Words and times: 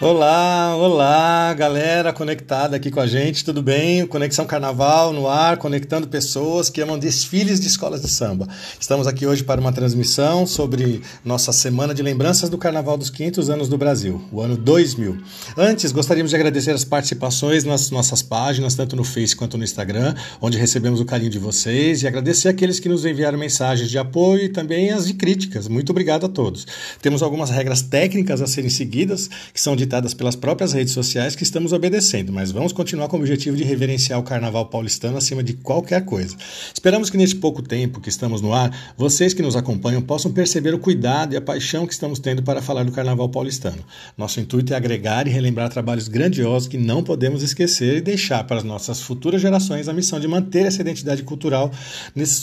Olá, 0.00 0.76
olá, 0.76 1.52
galera 1.54 2.12
conectada 2.12 2.76
aqui 2.76 2.88
com 2.88 3.00
a 3.00 3.06
gente, 3.08 3.44
tudo 3.44 3.60
bem? 3.60 4.06
Conexão 4.06 4.46
Carnaval 4.46 5.12
no 5.12 5.26
ar, 5.26 5.56
conectando 5.56 6.06
pessoas 6.06 6.70
que 6.70 6.80
amam 6.80 6.96
desfiles 6.96 7.58
de 7.58 7.66
escolas 7.66 8.00
de 8.00 8.08
samba. 8.08 8.46
Estamos 8.78 9.08
aqui 9.08 9.26
hoje 9.26 9.42
para 9.42 9.60
uma 9.60 9.72
transmissão 9.72 10.46
sobre 10.46 11.02
nossa 11.24 11.52
semana 11.52 11.92
de 11.92 12.00
lembranças 12.00 12.48
do 12.48 12.56
Carnaval 12.56 12.96
dos 12.96 13.10
500 13.10 13.50
anos 13.50 13.68
do 13.68 13.76
Brasil, 13.76 14.22
o 14.30 14.40
ano 14.40 14.56
2000. 14.56 15.18
Antes, 15.56 15.90
gostaríamos 15.90 16.30
de 16.30 16.36
agradecer 16.36 16.70
as 16.70 16.84
participações 16.84 17.64
nas 17.64 17.90
nossas 17.90 18.22
páginas, 18.22 18.76
tanto 18.76 18.94
no 18.94 19.02
Face 19.02 19.34
quanto 19.34 19.58
no 19.58 19.64
Instagram, 19.64 20.14
onde 20.40 20.56
recebemos 20.56 21.00
o 21.00 21.04
carinho 21.04 21.32
de 21.32 21.40
vocês, 21.40 22.04
e 22.04 22.06
agradecer 22.06 22.50
aqueles 22.50 22.78
que 22.78 22.88
nos 22.88 23.04
enviaram 23.04 23.36
mensagens 23.36 23.90
de 23.90 23.98
apoio 23.98 24.44
e 24.44 24.48
também 24.48 24.92
as 24.92 25.08
de 25.08 25.14
críticas. 25.14 25.66
Muito 25.66 25.90
obrigado 25.90 26.24
a 26.24 26.28
todos. 26.28 26.68
Temos 27.02 27.20
algumas 27.20 27.50
regras 27.50 27.82
técnicas 27.82 28.40
a 28.40 28.46
serem 28.46 28.70
seguidas, 28.70 29.28
que 29.52 29.60
são 29.60 29.74
de 29.74 29.87
pelas 30.16 30.36
próprias 30.36 30.72
redes 30.72 30.92
sociais 30.92 31.34
que 31.34 31.42
estamos 31.42 31.72
obedecendo, 31.72 32.32
mas 32.32 32.50
vamos 32.50 32.72
continuar 32.72 33.08
com 33.08 33.16
o 33.16 33.20
objetivo 33.20 33.56
de 33.56 33.64
reverenciar 33.64 34.18
o 34.18 34.22
carnaval 34.22 34.66
paulistano 34.66 35.16
acima 35.16 35.42
de 35.42 35.54
qualquer 35.54 36.04
coisa. 36.04 36.36
Esperamos 36.72 37.10
que 37.10 37.16
neste 37.16 37.36
pouco 37.36 37.62
tempo 37.62 38.00
que 38.00 38.08
estamos 38.08 38.40
no 38.40 38.52
ar, 38.52 38.94
vocês 38.96 39.34
que 39.34 39.42
nos 39.42 39.56
acompanham 39.56 40.02
possam 40.02 40.32
perceber 40.32 40.74
o 40.74 40.78
cuidado 40.78 41.34
e 41.34 41.36
a 41.36 41.40
paixão 41.40 41.86
que 41.86 41.92
estamos 41.92 42.18
tendo 42.18 42.42
para 42.42 42.62
falar 42.62 42.84
do 42.84 42.92
carnaval 42.92 43.28
paulistano. 43.28 43.78
Nosso 44.16 44.40
intuito 44.40 44.72
é 44.72 44.76
agregar 44.76 45.26
e 45.26 45.30
relembrar 45.30 45.68
trabalhos 45.68 46.08
grandiosos 46.08 46.68
que 46.68 46.78
não 46.78 47.02
podemos 47.02 47.42
esquecer 47.42 47.96
e 47.96 48.00
deixar 48.00 48.44
para 48.44 48.58
as 48.58 48.64
nossas 48.64 49.00
futuras 49.00 49.40
gerações 49.40 49.88
a 49.88 49.92
missão 49.92 50.20
de 50.20 50.28
manter 50.28 50.66
essa 50.66 50.80
identidade 50.80 51.22
cultural 51.22 51.70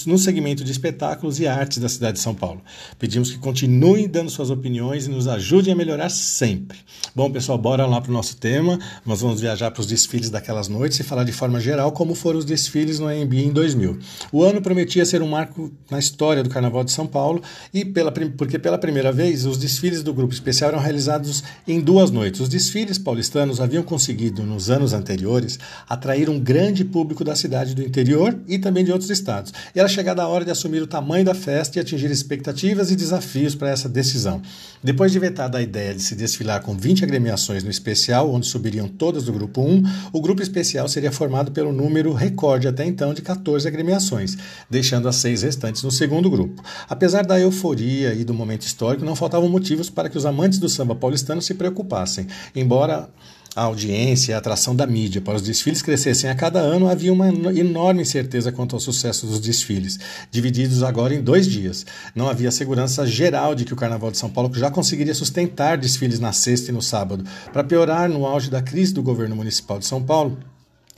no 0.05 0.17
segmento 0.17 0.63
de 0.63 0.71
espetáculos 0.71 1.39
e 1.39 1.47
artes 1.47 1.77
da 1.77 1.89
cidade 1.89 2.17
de 2.17 2.23
São 2.23 2.33
Paulo. 2.33 2.61
Pedimos 2.97 3.31
que 3.31 3.37
continuem 3.37 4.07
dando 4.07 4.29
suas 4.29 4.49
opiniões 4.49 5.05
e 5.05 5.09
nos 5.09 5.27
ajudem 5.27 5.73
a 5.73 5.75
melhorar 5.75 6.09
sempre. 6.09 6.77
Bom, 7.15 7.29
pessoal, 7.35 7.57
bora 7.57 7.85
lá 7.85 7.99
para 7.99 8.09
o 8.09 8.13
nosso 8.13 8.37
tema. 8.37 8.79
Nós 9.05 9.19
vamos 9.19 9.41
viajar 9.41 9.69
para 9.69 9.81
os 9.81 9.87
desfiles 9.87 10.29
daquelas 10.29 10.69
noites 10.69 11.01
e 11.01 11.03
falar 11.03 11.25
de 11.25 11.33
forma 11.33 11.59
geral 11.59 11.91
como 11.91 12.15
foram 12.15 12.39
os 12.39 12.45
desfiles 12.45 12.97
no 12.97 13.07
AMB 13.07 13.33
em 13.33 13.51
2000. 13.51 13.99
O 14.31 14.41
ano 14.41 14.61
prometia 14.61 15.05
ser 15.05 15.21
um 15.21 15.27
marco 15.27 15.69
na 15.91 15.99
história 15.99 16.41
do 16.41 16.49
Carnaval 16.49 16.85
de 16.85 16.93
São 16.93 17.05
Paulo 17.05 17.41
e 17.73 17.83
pela, 17.83 18.09
porque 18.09 18.57
pela 18.57 18.77
primeira 18.77 19.11
vez 19.11 19.45
os 19.45 19.57
desfiles 19.57 20.01
do 20.01 20.13
grupo 20.13 20.33
especial 20.33 20.69
eram 20.69 20.79
realizados 20.79 21.43
em 21.67 21.81
duas 21.81 22.09
noites. 22.09 22.39
Os 22.39 22.47
desfiles 22.47 22.97
paulistanos 22.97 23.59
haviam 23.59 23.83
conseguido 23.83 24.41
nos 24.41 24.69
anos 24.69 24.93
anteriores 24.93 25.59
atrair 25.89 26.29
um 26.29 26.39
grande 26.39 26.85
público 26.85 27.25
da 27.25 27.35
cidade 27.35 27.75
do 27.75 27.83
interior 27.83 28.33
e 28.47 28.57
também 28.57 28.85
de 28.85 28.93
outros 28.93 29.09
estados. 29.09 29.51
E 29.75 29.79
era 29.79 29.89
chegada 29.89 30.23
a 30.23 30.27
hora 30.29 30.45
de 30.45 30.51
assumir 30.51 30.81
o 30.81 30.87
tamanho 30.87 31.25
da 31.25 31.33
festa 31.33 31.77
e 31.77 31.81
atingir 31.81 32.09
expectativas 32.09 32.91
e 32.91 32.95
desafios 32.95 33.55
para 33.55 33.71
essa 33.71 33.89
decisão. 33.89 34.41
Depois 34.81 35.11
de 35.11 35.19
vetada 35.19 35.57
a 35.57 35.61
ideia 35.61 35.93
de 35.93 36.01
se 36.01 36.15
desfilar 36.15 36.61
com 36.61 36.77
20 36.77 37.03
agremiações 37.25 37.63
no 37.63 37.71
especial, 37.71 38.31
onde 38.31 38.45
subiriam 38.45 38.87
todas 38.87 39.23
do 39.23 39.33
grupo 39.33 39.61
1, 39.61 39.83
o 40.13 40.21
grupo 40.21 40.41
especial 40.41 40.87
seria 40.87 41.11
formado 41.11 41.51
pelo 41.51 41.73
número 41.73 42.13
recorde 42.13 42.67
até 42.67 42.85
então 42.85 43.13
de 43.13 43.21
14 43.21 43.67
agremiações, 43.67 44.37
deixando 44.69 45.07
as 45.07 45.15
seis 45.15 45.41
restantes 45.41 45.81
no 45.81 45.91
segundo 45.91 46.29
grupo. 46.29 46.63
Apesar 46.87 47.25
da 47.25 47.39
euforia 47.39 48.13
e 48.13 48.23
do 48.23 48.33
momento 48.33 48.61
histórico, 48.61 49.03
não 49.03 49.15
faltavam 49.15 49.49
motivos 49.49 49.89
para 49.89 50.09
que 50.09 50.17
os 50.17 50.25
amantes 50.25 50.59
do 50.59 50.69
samba 50.69 50.95
paulistano 50.95 51.41
se 51.41 51.55
preocupassem, 51.55 52.27
embora 52.55 53.09
a 53.55 53.63
audiência 53.63 54.31
e 54.31 54.35
a 54.35 54.37
atração 54.37 54.75
da 54.75 54.85
mídia 54.85 55.21
para 55.21 55.35
os 55.35 55.41
desfiles 55.41 55.81
crescessem 55.81 56.29
a 56.29 56.35
cada 56.35 56.59
ano, 56.59 56.89
havia 56.89 57.13
uma 57.13 57.29
enorme 57.29 58.01
incerteza 58.01 58.51
quanto 58.51 58.75
ao 58.75 58.79
sucesso 58.79 59.25
dos 59.25 59.39
desfiles, 59.39 59.97
divididos 60.29 60.83
agora 60.83 61.15
em 61.15 61.21
dois 61.21 61.47
dias. 61.47 61.85
Não 62.13 62.27
havia 62.27 62.51
segurança 62.51 63.07
geral 63.07 63.55
de 63.55 63.63
que 63.63 63.73
o 63.73 63.77
Carnaval 63.77 64.11
de 64.11 64.17
São 64.17 64.29
Paulo 64.29 64.51
já 64.53 64.69
conseguiria 64.69 65.13
sustentar 65.13 65.77
desfiles 65.77 66.19
na 66.19 66.33
sexta 66.33 66.71
e 66.71 66.73
no 66.73 66.81
sábado. 66.81 67.23
Para 67.53 67.63
piorar, 67.63 68.09
no 68.09 68.25
auge 68.25 68.49
da 68.49 68.61
crise 68.61 68.93
do 68.93 69.01
governo 69.01 69.35
municipal 69.35 69.79
de 69.79 69.85
São 69.85 70.03
Paulo, 70.03 70.37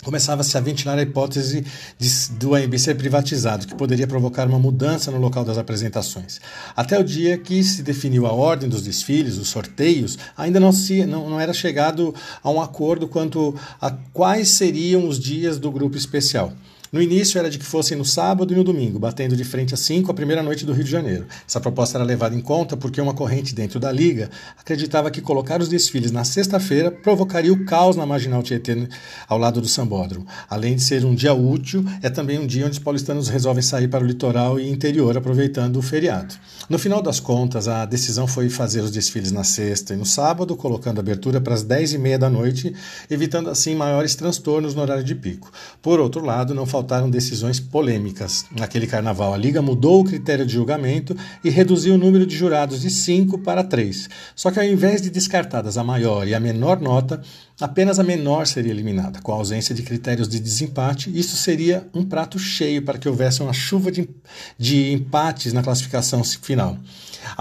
começava-se 0.07 0.57
a 0.57 0.61
ventilar 0.61 0.97
a 0.97 1.01
hipótese 1.01 1.65
de, 1.99 2.09
do 2.39 2.55
AMB 2.55 2.79
ser 2.79 2.95
privatizado, 2.95 3.67
que 3.67 3.75
poderia 3.75 4.07
provocar 4.07 4.47
uma 4.47 4.57
mudança 4.57 5.11
no 5.11 5.19
local 5.19 5.43
das 5.43 5.57
apresentações. 5.57 6.39
Até 6.73 6.97
o 6.97 7.03
dia 7.03 7.37
que 7.37 7.61
se 7.61 7.83
definiu 7.83 8.25
a 8.25 8.31
ordem 8.31 8.69
dos 8.69 8.83
desfiles, 8.83 9.35
os 9.35 9.49
sorteios, 9.49 10.17
ainda 10.37 10.61
não, 10.61 10.71
se, 10.71 11.05
não, 11.05 11.29
não 11.29 11.37
era 11.37 11.51
chegado 11.51 12.15
a 12.41 12.49
um 12.49 12.61
acordo 12.61 13.05
quanto 13.05 13.53
a 13.81 13.91
quais 14.13 14.47
seriam 14.51 15.09
os 15.09 15.19
dias 15.19 15.59
do 15.59 15.69
grupo 15.69 15.97
especial. 15.97 16.53
No 16.91 17.01
início 17.01 17.37
era 17.37 17.49
de 17.49 17.59
que 17.59 17.65
fossem 17.65 17.97
no 17.97 18.05
sábado 18.05 18.53
e 18.53 18.55
no 18.55 18.63
domingo, 18.63 18.97
batendo 18.97 19.35
de 19.35 19.43
frente 19.43 19.73
assim 19.73 20.01
com 20.01 20.11
a 20.11 20.13
primeira 20.13 20.41
noite 20.41 20.65
do 20.65 20.71
Rio 20.71 20.83
de 20.83 20.91
Janeiro. 20.91 21.25
Essa 21.47 21.59
proposta 21.59 21.97
era 21.97 22.05
levada 22.05 22.35
em 22.35 22.41
conta 22.41 22.77
porque 22.77 23.01
uma 23.01 23.13
corrente 23.13 23.53
dentro 23.53 23.79
da 23.79 23.91
Liga 23.91 24.29
acreditava 24.57 25.11
que 25.11 25.21
colocar 25.21 25.61
os 25.61 25.67
desfiles 25.67 26.11
na 26.11 26.23
sexta-feira 26.23 26.89
provocaria 26.89 27.51
o 27.51 27.65
caos 27.65 27.95
na 27.95 28.05
Marginal 28.05 28.43
Tietê 28.43 28.87
ao 29.27 29.37
lado 29.37 29.61
do 29.61 29.67
Sambódromo. 29.67 30.25
Além 30.49 30.75
de 30.75 30.83
ser 30.83 31.05
um 31.05 31.15
dia 31.15 31.33
útil, 31.33 31.85
é 32.01 32.09
também 32.09 32.39
um 32.39 32.45
dia 32.45 32.65
onde 32.65 32.77
os 32.77 32.83
paulistanos 32.83 33.29
resolvem 33.29 33.63
sair 33.63 33.87
para 33.87 34.03
o 34.03 34.07
litoral 34.07 34.59
e 34.59 34.69
interior 34.69 35.17
aproveitando 35.17 35.77
o 35.77 35.81
feriado. 35.81 36.35
No 36.69 36.77
final 36.77 37.01
das 37.01 37.19
contas, 37.19 37.67
a 37.67 37.85
decisão 37.85 38.27
foi 38.27 38.49
fazer 38.49 38.81
os 38.81 38.91
desfiles 38.91 39.31
na 39.31 39.43
sexta 39.43 39.93
e 39.93 39.97
no 39.97 40.05
sábado, 40.05 40.55
colocando 40.55 40.99
abertura 40.99 41.39
para 41.39 41.53
as 41.53 41.63
10 41.63 41.93
e 41.93 41.97
meia 41.97 42.19
da 42.19 42.29
noite, 42.29 42.73
evitando 43.09 43.49
assim 43.49 43.73
maiores 43.73 44.15
transtornos 44.15 44.75
no 44.75 44.81
horário 44.81 45.03
de 45.03 45.15
pico. 45.15 45.51
Por 45.81 45.99
outro 45.99 46.23
lado, 46.25 46.53
não 46.53 46.65
faltaram 46.77 47.09
decisões 47.09 47.59
polêmicas. 47.59 48.45
Naquele 48.51 48.85
carnaval, 48.85 49.33
a 49.33 49.37
Liga 49.37 49.63
mudou 49.63 50.01
o 50.01 50.03
critério 50.03 50.45
de 50.45 50.53
julgamento 50.53 51.17
e 51.43 51.49
reduziu 51.49 51.95
o 51.95 51.97
número 51.97 52.23
de 52.23 52.35
jurados 52.35 52.81
de 52.81 52.91
5 52.91 53.39
para 53.39 53.63
3. 53.63 54.07
Só 54.35 54.51
que 54.51 54.59
ao 54.59 54.65
invés 54.65 55.01
de 55.01 55.09
descartadas 55.09 55.75
a 55.75 55.83
maior 55.83 56.27
e 56.27 56.35
a 56.35 56.39
menor 56.39 56.79
nota, 56.79 57.19
apenas 57.59 57.97
a 57.97 58.03
menor 58.03 58.45
seria 58.45 58.71
eliminada. 58.71 59.19
Com 59.21 59.31
a 59.31 59.35
ausência 59.35 59.73
de 59.73 59.81
critérios 59.81 60.27
de 60.27 60.39
desempate, 60.39 61.11
isso 61.17 61.35
seria 61.35 61.87
um 61.95 62.05
prato 62.05 62.37
cheio 62.37 62.83
para 62.83 62.99
que 62.99 63.09
houvesse 63.09 63.41
uma 63.41 63.53
chuva 63.53 63.91
de, 63.91 64.07
de 64.55 64.91
empates 64.91 65.53
na 65.53 65.63
classificação 65.63 66.23
final. 66.23 66.77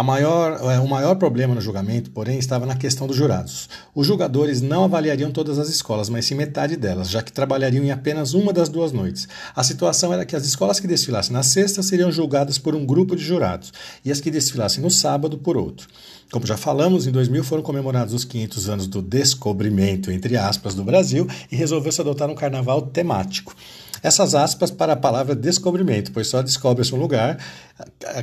Maior, 0.02 0.60
é, 0.72 0.78
o 0.78 0.88
maior 0.88 1.16
problema 1.16 1.54
no 1.54 1.60
julgamento, 1.60 2.10
porém, 2.10 2.38
estava 2.38 2.66
na 2.66 2.76
questão 2.76 3.06
dos 3.06 3.16
jurados. 3.16 3.68
Os 3.94 4.06
julgadores 4.06 4.60
não 4.60 4.84
avaliariam 4.84 5.30
todas 5.30 5.58
as 5.58 5.68
escolas, 5.68 6.08
mas 6.08 6.24
sim 6.26 6.34
metade 6.34 6.76
delas, 6.76 7.10
já 7.10 7.22
que 7.22 7.32
trabalhariam 7.32 7.84
em 7.84 7.90
apenas 7.90 8.34
uma 8.34 8.52
das 8.52 8.68
duas 8.68 8.92
noites. 8.92 9.28
A 9.54 9.62
situação 9.62 10.12
era 10.12 10.24
que 10.24 10.36
as 10.36 10.44
escolas 10.44 10.80
que 10.80 10.86
desfilassem 10.86 11.32
na 11.32 11.42
sexta 11.42 11.82
seriam 11.82 12.12
julgadas 12.12 12.58
por 12.58 12.74
um 12.74 12.84
grupo 12.86 13.16
de 13.16 13.24
jurados 13.24 13.72
e 14.04 14.12
as 14.12 14.20
que 14.20 14.30
desfilassem 14.30 14.82
no 14.82 14.90
sábado 14.90 15.38
por 15.38 15.56
outro. 15.56 15.88
Como 16.30 16.44
já 16.44 16.56
falamos, 16.56 17.06
em 17.06 17.12
2000 17.12 17.44
foram 17.44 17.62
comemorados 17.62 18.12
os 18.12 18.24
500 18.24 18.68
anos 18.68 18.86
do 18.88 19.00
descobrimento, 19.00 20.10
entre 20.10 20.36
aspas, 20.36 20.74
do 20.74 20.82
Brasil 20.82 21.26
e 21.50 21.56
resolveu-se 21.56 22.00
adotar 22.00 22.28
um 22.28 22.34
carnaval 22.34 22.82
temático. 22.82 23.54
Essas 24.02 24.34
aspas 24.34 24.70
para 24.70 24.92
a 24.94 24.96
palavra 24.96 25.34
descobrimento, 25.34 26.12
pois 26.12 26.28
só 26.28 26.42
descobre-se 26.42 26.94
um 26.94 26.98
lugar 26.98 27.38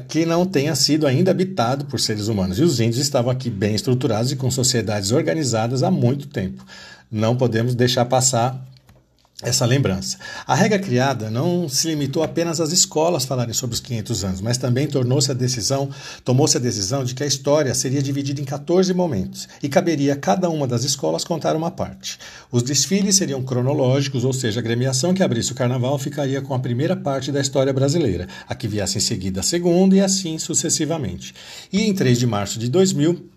que 0.08 0.26
não 0.26 0.46
tenha 0.46 0.76
sido 0.76 1.06
ainda 1.06 1.32
habitado 1.32 1.86
por 1.86 2.00
seres 2.00 2.28
humanos. 2.28 2.60
E 2.60 2.64
os 2.64 2.80
índios 2.80 3.02
estavam 3.02 3.32
aqui 3.32 3.50
bem 3.50 3.76
estruturados 3.76 4.32
e 4.32 4.36
com 4.36 4.50
sociedades 4.50 5.12
organizadas 5.12 5.84
há 5.84 5.92
muito 5.92 6.28
tempo. 6.28 6.66
Não 7.12 7.36
podemos 7.36 7.76
deixar 7.76 8.06
passar 8.06 8.73
essa 9.44 9.66
lembrança. 9.66 10.18
A 10.48 10.56
regra 10.56 10.80
criada 10.80 11.30
não 11.30 11.68
se 11.68 11.88
limitou 11.88 12.24
apenas 12.24 12.60
às 12.60 12.72
escolas 12.72 13.26
falarem 13.26 13.54
sobre 13.54 13.74
os 13.74 13.80
500 13.80 14.24
anos, 14.24 14.42
mas 14.42 14.58
também 14.58 14.88
tornou-se 14.88 15.30
a 15.30 15.34
decisão, 15.34 15.90
tomou-se 16.24 16.58
a 16.58 16.60
decisão 16.60 17.04
de 17.04 17.14
que 17.14 17.24
a 17.24 17.28
história 17.28 17.74
seria 17.74 18.02
dividida 18.02 18.42
em 18.42 18.46
14 18.46 18.94
momentos 18.94 19.48
e 19.62 19.70
caberia 19.70 20.14
a 20.14 20.18
cada 20.18 20.50
uma 20.50 20.66
das 20.66 20.84
escolas 20.84 21.24
contar 21.24 21.56
uma 21.56 21.70
parte. 21.70 22.18
Os 22.52 22.64
desfiles 22.64 23.16
seriam 23.16 23.44
cronológicos, 23.44 24.24
ou 24.24 24.34
seja, 24.34 24.60
a 24.60 24.64
gremiação 24.64 25.14
que 25.14 25.24
abrisse 25.24 25.52
o 25.52 25.56
carnaval 25.56 25.98
ficaria 26.00 26.42
com 26.42 26.54
a 26.54 26.60
primeira 26.60 26.96
parte 26.96 27.32
da 27.32 27.42
história 27.42 27.74
brasileira, 27.74 28.28
a 28.48 28.56
que 28.56 28.68
viesse 28.68 28.98
em 28.98 29.02
seguida 29.02 29.42
a 29.42 29.44
segunda 29.44 29.96
e 29.96 30.02
assim 30.02 30.38
sucessivamente. 30.38 31.34
E 31.72 31.82
em 31.82 31.94
3 31.94 32.18
de 32.18 32.28
março 32.28 32.60
de 32.60 32.70
2000, 32.70 33.30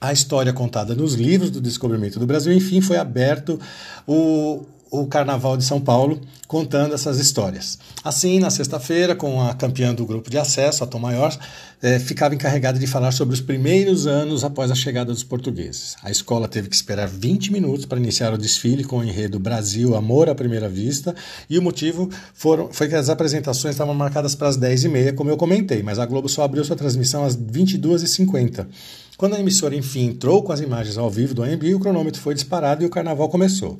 a 0.00 0.12
história 0.12 0.52
contada 0.52 0.94
nos 0.94 1.14
livros 1.14 1.50
do 1.50 1.60
descobrimento 1.60 2.20
do 2.20 2.26
Brasil, 2.26 2.52
enfim, 2.52 2.80
foi 2.80 2.96
aberto 2.96 3.60
o 4.06 4.64
o 4.90 5.06
Carnaval 5.06 5.56
de 5.56 5.64
São 5.64 5.80
Paulo, 5.80 6.20
contando 6.46 6.94
essas 6.94 7.18
histórias. 7.18 7.78
Assim, 8.02 8.40
na 8.40 8.50
sexta-feira, 8.50 9.14
com 9.14 9.42
a 9.42 9.54
campeã 9.54 9.94
do 9.94 10.06
grupo 10.06 10.30
de 10.30 10.38
acesso, 10.38 10.82
a 10.82 10.86
Tom 10.86 10.98
Maior, 10.98 11.36
eh, 11.82 11.98
ficava 11.98 12.34
encarregada 12.34 12.78
de 12.78 12.86
falar 12.86 13.12
sobre 13.12 13.34
os 13.34 13.40
primeiros 13.40 14.06
anos 14.06 14.44
após 14.44 14.70
a 14.70 14.74
chegada 14.74 15.12
dos 15.12 15.22
portugueses. 15.22 15.96
A 16.02 16.10
escola 16.10 16.48
teve 16.48 16.68
que 16.68 16.74
esperar 16.74 17.06
20 17.06 17.52
minutos 17.52 17.84
para 17.84 17.98
iniciar 17.98 18.32
o 18.32 18.38
desfile 18.38 18.82
com 18.82 18.98
o 18.98 19.04
enredo 19.04 19.38
Brasil, 19.38 19.94
Amor 19.94 20.28
à 20.28 20.34
Primeira 20.34 20.68
Vista, 20.68 21.14
e 21.50 21.58
o 21.58 21.62
motivo 21.62 22.08
foram, 22.32 22.72
foi 22.72 22.88
que 22.88 22.94
as 22.94 23.08
apresentações 23.08 23.74
estavam 23.74 23.94
marcadas 23.94 24.34
para 24.34 24.48
as 24.48 24.56
10h30, 24.56 25.14
como 25.14 25.30
eu 25.30 25.36
comentei, 25.36 25.82
mas 25.82 25.98
a 25.98 26.06
Globo 26.06 26.28
só 26.28 26.42
abriu 26.42 26.64
sua 26.64 26.76
transmissão 26.76 27.24
às 27.24 27.36
22h50. 27.36 28.66
Quando 29.18 29.34
a 29.34 29.40
emissora, 29.40 29.74
enfim, 29.74 30.06
entrou 30.06 30.44
com 30.44 30.52
as 30.52 30.60
imagens 30.60 30.96
ao 30.96 31.10
vivo 31.10 31.34
do 31.34 31.42
AMB, 31.42 31.74
o 31.74 31.80
cronômetro 31.80 32.20
foi 32.20 32.34
disparado 32.34 32.84
e 32.84 32.86
o 32.86 32.90
carnaval 32.90 33.28
começou. 33.28 33.76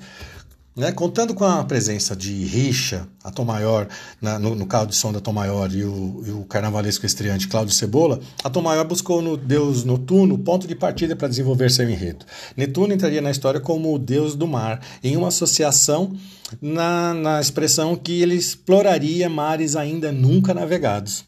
Né? 0.78 0.92
Contando 0.92 1.34
com 1.34 1.44
a 1.44 1.64
presença 1.64 2.14
de 2.14 2.32
Richa, 2.44 3.08
a 3.24 3.32
Tom 3.32 3.44
Maior, 3.44 3.88
na, 4.22 4.38
no, 4.38 4.54
no, 4.54 4.64
carro 4.64 4.86
de 4.86 4.94
som 4.94 5.12
da 5.12 5.18
Tom 5.18 5.32
Maior 5.32 5.72
e 5.72 5.82
o, 5.82 6.22
e 6.24 6.30
o 6.30 6.44
carnavalesco 6.44 7.04
estreante 7.04 7.48
Cláudio 7.48 7.74
Cebola, 7.74 8.20
a 8.44 8.48
Tom 8.48 8.62
Maior 8.62 8.86
buscou 8.86 9.20
no 9.20 9.36
deus 9.36 9.82
Notuno 9.82 10.38
ponto 10.38 10.68
de 10.68 10.76
partida 10.76 11.16
para 11.16 11.26
desenvolver 11.26 11.68
seu 11.72 11.90
enredo. 11.90 12.24
Netuno 12.56 12.94
entraria 12.94 13.20
na 13.20 13.32
história 13.32 13.58
como 13.58 13.92
o 13.92 13.98
deus 13.98 14.36
do 14.36 14.46
mar, 14.46 14.80
em 15.02 15.16
uma 15.16 15.28
associação 15.28 16.16
na, 16.62 17.12
na 17.12 17.40
expressão 17.40 17.96
que 17.96 18.22
ele 18.22 18.36
exploraria 18.36 19.28
mares 19.28 19.74
ainda 19.74 20.12
nunca 20.12 20.54
navegados. 20.54 21.24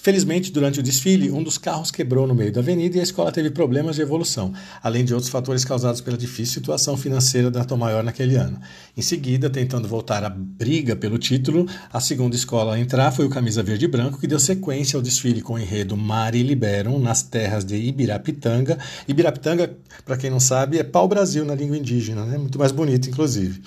Felizmente, 0.00 0.52
durante 0.52 0.78
o 0.78 0.82
desfile, 0.82 1.30
um 1.30 1.42
dos 1.42 1.58
carros 1.58 1.90
quebrou 1.90 2.24
no 2.24 2.34
meio 2.34 2.52
da 2.52 2.60
avenida 2.60 2.96
e 2.96 3.00
a 3.00 3.02
escola 3.02 3.32
teve 3.32 3.50
problemas 3.50 3.96
de 3.96 4.02
evolução, 4.02 4.52
além 4.80 5.04
de 5.04 5.12
outros 5.12 5.30
fatores 5.30 5.64
causados 5.64 6.00
pela 6.00 6.16
difícil 6.16 6.54
situação 6.54 6.96
financeira 6.96 7.50
da 7.50 7.64
Tom 7.64 7.76
Maior 7.76 8.04
naquele 8.04 8.36
ano. 8.36 8.60
Em 8.96 9.02
seguida, 9.02 9.50
tentando 9.50 9.88
voltar 9.88 10.22
à 10.22 10.30
briga 10.30 10.94
pelo 10.94 11.18
título, 11.18 11.66
a 11.92 12.00
segunda 12.00 12.36
escola 12.36 12.76
a 12.76 12.78
entrar 12.78 13.10
foi 13.10 13.26
o 13.26 13.28
Camisa 13.28 13.60
Verde 13.60 13.86
e 13.86 13.88
Branco, 13.88 14.20
que 14.20 14.28
deu 14.28 14.38
sequência 14.38 14.96
ao 14.96 15.02
desfile 15.02 15.42
com 15.42 15.54
o 15.54 15.58
enredo 15.58 15.96
Mari 15.96 16.44
Liberam 16.44 16.98
nas 17.00 17.22
terras 17.22 17.64
de 17.64 17.76
Ibirapitanga. 17.76 18.78
Ibirapitanga, 19.08 19.76
para 20.04 20.16
quem 20.16 20.30
não 20.30 20.40
sabe, 20.40 20.78
é 20.78 20.84
pau-brasil 20.84 21.44
na 21.44 21.56
língua 21.56 21.76
indígena, 21.76 22.24
né? 22.24 22.38
muito 22.38 22.58
mais 22.58 22.70
bonito, 22.70 23.10
inclusive. 23.10 23.60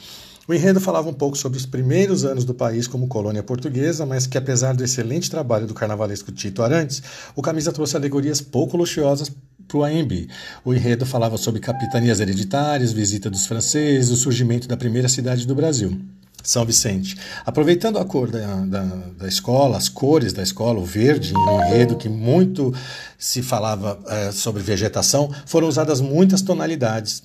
O 0.52 0.54
enredo 0.54 0.82
falava 0.82 1.08
um 1.08 1.14
pouco 1.14 1.38
sobre 1.38 1.58
os 1.58 1.66
primeiros 1.66 2.26
anos 2.26 2.44
do 2.44 2.54
país 2.54 2.86
como 2.86 3.08
colônia 3.08 3.42
portuguesa, 3.42 4.06
mas 4.06 4.28
que 4.28 4.38
apesar 4.38 4.76
do 4.76 4.84
excelente 4.84 5.32
trabalho 5.32 5.66
do 5.66 5.74
carnavalesco 5.74 6.30
Tito 6.30 6.62
Arantes, 6.62 7.02
o 7.34 7.42
Camisa 7.42 7.72
trouxe 7.72 7.96
alegorias 7.96 8.42
pouco 8.42 8.76
luxuosas 8.76 9.32
para 9.66 9.78
o 9.78 9.84
AMB. 9.86 10.28
O 10.66 10.74
enredo 10.74 11.06
falava 11.06 11.38
sobre 11.38 11.62
capitanias 11.62 12.20
hereditárias, 12.20 12.92
visita 12.92 13.30
dos 13.30 13.46
franceses, 13.46 14.12
o 14.12 14.18
surgimento 14.18 14.68
da 14.68 14.76
primeira 14.76 15.08
cidade 15.08 15.48
do 15.48 15.56
Brasil. 15.56 15.98
São 16.44 16.66
Vicente. 16.66 17.16
Aproveitando 17.46 17.98
a 17.98 18.04
cor 18.04 18.30
da, 18.30 18.56
da, 18.66 18.84
da, 19.20 19.28
escola, 19.30 19.78
as 19.78 19.88
cores 19.88 20.34
da 20.34 20.44
escola, 20.44 20.82
o 20.82 20.86
verde, 20.86 21.34
um 21.34 21.62
enredo 21.62 21.96
que 21.96 22.10
muito 22.10 22.74
se 23.18 23.42
falava 23.42 23.98
é, 24.06 24.34
sobre 24.34 24.62
vegetação, 24.62 25.34
foram 25.46 25.70
usadas 25.70 26.02
muitas 26.02 26.42
tonalidades 26.42 27.24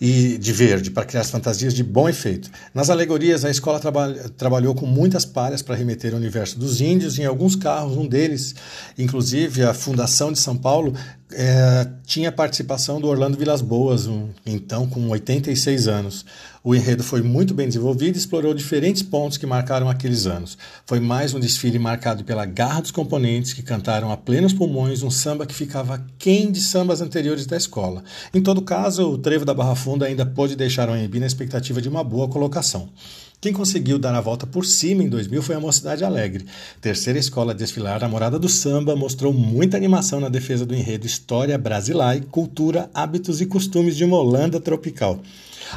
e 0.00 0.38
de 0.38 0.52
verde 0.52 0.90
para 0.90 1.04
criar 1.04 1.20
as 1.20 1.30
fantasias 1.30 1.74
de 1.74 1.82
bom 1.82 2.08
efeito. 2.08 2.50
Nas 2.72 2.88
alegorias, 2.88 3.44
a 3.44 3.50
escola 3.50 3.78
traba 3.78 4.14
trabalhou 4.36 4.74
com 4.74 4.86
muitas 4.86 5.24
palhas 5.26 5.60
para 5.60 5.74
remeter 5.74 6.12
ao 6.12 6.18
universo 6.18 6.58
dos 6.58 6.80
índios. 6.80 7.18
Em 7.18 7.26
alguns 7.26 7.54
carros, 7.54 7.96
um 7.96 8.06
deles, 8.06 8.54
inclusive 8.96 9.62
a 9.62 9.74
Fundação 9.74 10.32
de 10.32 10.38
São 10.38 10.56
Paulo, 10.56 10.94
é, 11.32 11.88
tinha 12.04 12.32
participação 12.32 13.00
do 13.00 13.08
Orlando 13.08 13.36
Vilas 13.36 13.60
Boas, 13.60 14.06
um, 14.06 14.28
então 14.44 14.86
com 14.86 15.08
86 15.08 15.88
anos. 15.88 16.24
O 16.62 16.74
enredo 16.74 17.02
foi 17.02 17.22
muito 17.22 17.54
bem 17.54 17.66
desenvolvido 17.66 18.16
e 18.16 18.18
explorou 18.18 18.52
diferentes 18.52 19.02
pontos 19.02 19.38
que 19.38 19.46
marcaram 19.46 19.88
aqueles 19.88 20.26
anos. 20.26 20.58
Foi 20.86 21.00
mais 21.00 21.32
um 21.32 21.40
desfile 21.40 21.78
marcado 21.78 22.22
pela 22.22 22.44
garra 22.44 22.82
dos 22.82 22.90
componentes 22.90 23.54
que 23.54 23.62
cantaram 23.62 24.12
a 24.12 24.16
plenos 24.16 24.52
pulmões 24.52 25.02
um 25.02 25.10
samba 25.10 25.46
que 25.46 25.54
ficava 25.54 26.04
quem 26.18 26.52
de 26.52 26.60
sambas 26.60 27.00
anteriores 27.00 27.46
da 27.46 27.56
escola. 27.56 28.04
Em 28.34 28.42
todo 28.42 28.60
caso, 28.60 29.08
o 29.08 29.16
Trevo 29.16 29.44
da 29.44 29.54
Barra 29.54 29.74
Funda 29.74 30.04
ainda 30.04 30.26
pôde 30.26 30.54
deixar 30.54 30.90
o 30.90 30.92
AMB 30.92 31.18
na 31.18 31.26
expectativa 31.26 31.80
de 31.80 31.88
uma 31.88 32.04
boa 32.04 32.28
colocação. 32.28 32.90
Quem 33.40 33.54
conseguiu 33.54 33.98
dar 33.98 34.14
a 34.14 34.20
volta 34.20 34.46
por 34.46 34.66
cima 34.66 35.02
em 35.02 35.08
2000 35.08 35.42
foi 35.42 35.54
a 35.54 35.60
Mocidade 35.60 36.04
Alegre. 36.04 36.44
Terceira 36.78 37.18
escola 37.18 37.52
a 37.52 37.54
desfilar, 37.54 38.04
a 38.04 38.08
Morada 38.08 38.38
do 38.38 38.50
Samba 38.50 38.94
mostrou 38.94 39.32
muita 39.32 39.78
animação 39.78 40.20
na 40.20 40.28
defesa 40.28 40.66
do 40.66 40.74
enredo 40.74 41.06
História 41.06 41.56
Brasileira, 41.56 42.20
Cultura, 42.30 42.90
Hábitos 42.92 43.40
e 43.40 43.46
Costumes 43.46 43.96
de 43.96 44.04
uma 44.04 44.18
Holanda 44.18 44.60
Tropical. 44.60 45.22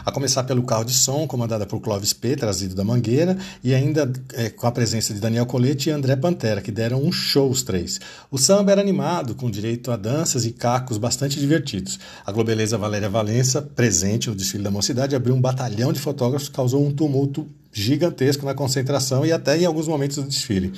A 0.06 0.12
começar 0.12 0.44
pelo 0.44 0.64
carro 0.64 0.84
de 0.84 0.94
som, 0.94 1.28
comandada 1.28 1.66
por 1.66 1.80
Clóvis 1.80 2.14
P., 2.14 2.36
trazido 2.36 2.76
da 2.76 2.84
Mangueira, 2.84 3.38
e 3.64 3.74
ainda 3.74 4.12
é, 4.34 4.50
com 4.50 4.68
a 4.68 4.72
presença 4.72 5.14
de 5.14 5.20
Daniel 5.20 5.46
Colete 5.46 5.90
e 5.90 5.92
André 5.92 6.16
Pantera, 6.16 6.62
que 6.62 6.72
deram 6.72 7.04
um 7.04 7.12
show 7.12 7.50
os 7.50 7.64
três. 7.64 8.00
O 8.32 8.38
samba 8.38 8.72
era 8.72 8.82
animado, 8.82 9.36
com 9.36 9.50
direito 9.50 9.92
a 9.92 9.96
danças 9.96 10.46
e 10.46 10.52
cacos 10.52 10.98
bastante 10.98 11.40
divertidos. 11.40 12.00
A 12.26 12.32
globeleza 12.32 12.78
Valéria 12.78 13.10
Valença, 13.10 13.62
presente 13.62 14.30
no 14.30 14.36
desfile 14.36 14.64
da 14.64 14.72
mocidade, 14.72 15.16
abriu 15.16 15.36
um 15.36 15.42
batalhão 15.42 15.94
de 15.94 16.00
fotógrafos, 16.00 16.50
causou 16.50 16.86
um 16.86 16.92
tumulto 16.92 17.48
gigantesco 17.72 18.46
na 18.46 18.54
concentração 18.54 19.26
e 19.26 19.32
até 19.32 19.58
em 19.58 19.66
alguns 19.66 19.88
momentos 19.88 20.18
do 20.18 20.24
desfile. 20.24 20.74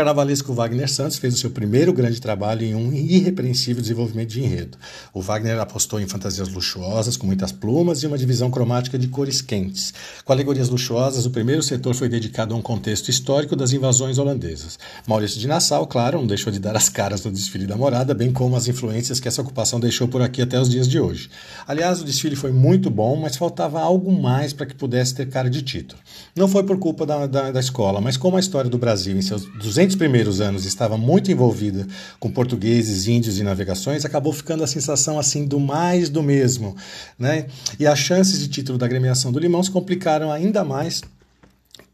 Carnavalesco 0.00 0.54
Wagner 0.54 0.90
Santos 0.90 1.18
fez 1.18 1.34
o 1.34 1.36
seu 1.36 1.50
primeiro 1.50 1.92
grande 1.92 2.22
trabalho 2.22 2.64
em 2.64 2.74
um 2.74 2.90
irrepreensível 2.90 3.82
desenvolvimento 3.82 4.30
de 4.30 4.40
enredo. 4.42 4.78
O 5.12 5.20
Wagner 5.20 5.60
apostou 5.60 6.00
em 6.00 6.08
fantasias 6.08 6.48
luxuosas, 6.48 7.18
com 7.18 7.26
muitas 7.26 7.52
plumas 7.52 8.02
e 8.02 8.06
uma 8.06 8.16
divisão 8.16 8.50
cromática 8.50 8.98
de 8.98 9.08
cores 9.08 9.42
quentes. 9.42 9.92
Com 10.24 10.32
alegorias 10.32 10.70
luxuosas, 10.70 11.26
o 11.26 11.30
primeiro 11.30 11.62
setor 11.62 11.94
foi 11.94 12.08
dedicado 12.08 12.54
a 12.54 12.56
um 12.56 12.62
contexto 12.62 13.10
histórico 13.10 13.54
das 13.54 13.74
invasões 13.74 14.16
holandesas. 14.16 14.78
Maurício 15.06 15.38
de 15.38 15.46
Nassau, 15.46 15.86
claro, 15.86 16.16
não 16.16 16.26
deixou 16.26 16.50
de 16.50 16.58
dar 16.58 16.74
as 16.74 16.88
caras 16.88 17.22
no 17.22 17.30
desfile 17.30 17.66
da 17.66 17.76
morada, 17.76 18.14
bem 18.14 18.32
como 18.32 18.56
as 18.56 18.68
influências 18.68 19.20
que 19.20 19.28
essa 19.28 19.42
ocupação 19.42 19.78
deixou 19.78 20.08
por 20.08 20.22
aqui 20.22 20.40
até 20.40 20.58
os 20.58 20.70
dias 20.70 20.88
de 20.88 20.98
hoje. 20.98 21.28
Aliás, 21.68 22.00
o 22.00 22.06
desfile 22.06 22.36
foi 22.36 22.52
muito 22.52 22.88
bom, 22.88 23.16
mas 23.16 23.36
faltava 23.36 23.78
algo 23.78 24.10
mais 24.10 24.54
para 24.54 24.64
que 24.64 24.74
pudesse 24.74 25.14
ter 25.14 25.28
cara 25.28 25.50
de 25.50 25.60
título. 25.60 26.00
Não 26.34 26.48
foi 26.48 26.64
por 26.64 26.78
culpa 26.78 27.04
da, 27.04 27.26
da, 27.26 27.50
da 27.50 27.60
escola, 27.60 28.00
mas 28.00 28.16
como 28.16 28.38
a 28.38 28.40
história 28.40 28.70
do 28.70 28.78
Brasil 28.78 29.14
em 29.14 29.20
seus 29.20 29.44
200 29.44 29.89
200 29.90 29.96
primeiros 29.96 30.40
anos 30.40 30.64
estava 30.64 30.96
muito 30.96 31.30
envolvida 31.30 31.86
com 32.18 32.30
portugueses, 32.30 33.08
índios 33.08 33.38
e 33.38 33.42
navegações, 33.42 34.04
acabou 34.04 34.32
ficando 34.32 34.62
a 34.62 34.66
sensação 34.66 35.18
assim 35.18 35.44
do 35.44 35.58
mais 35.58 36.08
do 36.08 36.22
mesmo. 36.22 36.76
Né? 37.18 37.46
E 37.78 37.86
as 37.86 37.98
chances 37.98 38.38
de 38.38 38.48
título 38.48 38.78
da 38.78 38.86
agremiação 38.86 39.32
do 39.32 39.38
Limão 39.38 39.62
se 39.62 39.70
complicaram 39.70 40.30
ainda 40.30 40.64
mais 40.64 41.02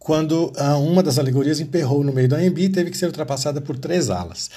quando 0.06 0.53
ah, 0.56 0.76
uma 0.76 1.03
das 1.03 1.19
alegorias 1.19 1.58
emperrou 1.58 2.05
no 2.05 2.12
meio 2.12 2.29
do 2.29 2.37
AMB 2.37 2.58
e 2.61 2.69
teve 2.69 2.93
que 2.93 2.97
ser 2.97 3.06
ultrapassada 3.06 3.61
por 3.61 3.76
três 3.76 4.08
alas. 4.08 4.49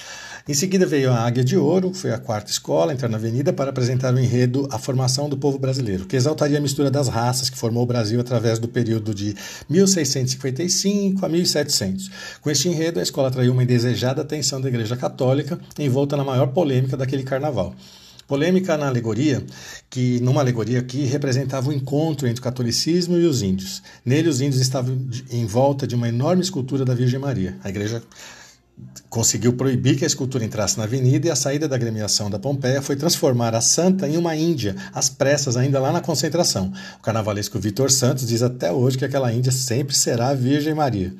Em 0.48 0.54
seguida 0.54 0.86
veio 0.86 1.10
a 1.10 1.26
Águia 1.26 1.42
de 1.42 1.56
Ouro, 1.56 1.92
foi 1.92 2.12
a 2.12 2.18
quarta 2.18 2.52
escola 2.52 2.92
entrar 2.92 3.08
na 3.08 3.16
avenida 3.16 3.52
para 3.52 3.70
apresentar 3.70 4.14
o 4.14 4.18
enredo 4.20 4.68
A 4.70 4.78
Formação 4.78 5.28
do 5.28 5.36
Povo 5.36 5.58
Brasileiro, 5.58 6.06
que 6.06 6.14
exaltaria 6.14 6.58
a 6.58 6.60
mistura 6.60 6.88
das 6.88 7.08
raças 7.08 7.50
que 7.50 7.58
formou 7.58 7.82
o 7.82 7.86
Brasil 7.86 8.20
através 8.20 8.60
do 8.60 8.68
período 8.68 9.12
de 9.12 9.34
1655 9.68 11.26
a 11.26 11.28
1700. 11.28 12.10
Com 12.40 12.48
este 12.48 12.68
enredo, 12.68 13.00
a 13.00 13.02
escola 13.02 13.26
atraiu 13.26 13.52
uma 13.52 13.64
indesejada 13.64 14.22
atenção 14.22 14.60
da 14.60 14.68
Igreja 14.68 14.96
Católica, 14.96 15.58
envolta 15.76 16.16
na 16.16 16.22
maior 16.22 16.46
polêmica 16.46 16.96
daquele 16.96 17.24
carnaval. 17.24 17.74
Polêmica 18.30 18.76
na 18.76 18.86
alegoria, 18.86 19.44
que 19.90 20.20
numa 20.20 20.40
alegoria 20.40 20.80
que 20.80 21.04
representava 21.04 21.68
o 21.68 21.72
encontro 21.72 22.28
entre 22.28 22.38
o 22.38 22.44
catolicismo 22.44 23.18
e 23.18 23.26
os 23.26 23.42
índios. 23.42 23.82
Nele, 24.04 24.28
os 24.28 24.40
índios 24.40 24.62
estavam 24.62 24.96
em 25.32 25.44
volta 25.44 25.84
de 25.84 25.96
uma 25.96 26.08
enorme 26.08 26.40
escultura 26.40 26.84
da 26.84 26.94
Virgem 26.94 27.18
Maria. 27.18 27.58
A 27.64 27.68
igreja 27.68 28.00
conseguiu 29.08 29.54
proibir 29.54 29.98
que 29.98 30.04
a 30.04 30.06
escultura 30.06 30.44
entrasse 30.44 30.78
na 30.78 30.84
avenida 30.84 31.26
e 31.26 31.30
a 31.30 31.34
saída 31.34 31.66
da 31.66 31.74
agremiação 31.74 32.30
da 32.30 32.38
Pompeia 32.38 32.80
foi 32.80 32.94
transformar 32.94 33.52
a 33.52 33.60
santa 33.60 34.06
em 34.06 34.16
uma 34.16 34.36
índia, 34.36 34.76
às 34.94 35.10
pressas, 35.10 35.56
ainda 35.56 35.80
lá 35.80 35.90
na 35.90 36.00
concentração. 36.00 36.72
O 37.00 37.02
carnavalesco 37.02 37.58
Vitor 37.58 37.90
Santos 37.90 38.28
diz 38.28 38.44
até 38.44 38.70
hoje 38.70 38.96
que 38.96 39.04
aquela 39.04 39.32
índia 39.32 39.50
sempre 39.50 39.92
será 39.92 40.28
a 40.28 40.34
Virgem 40.34 40.72
Maria. 40.72 41.12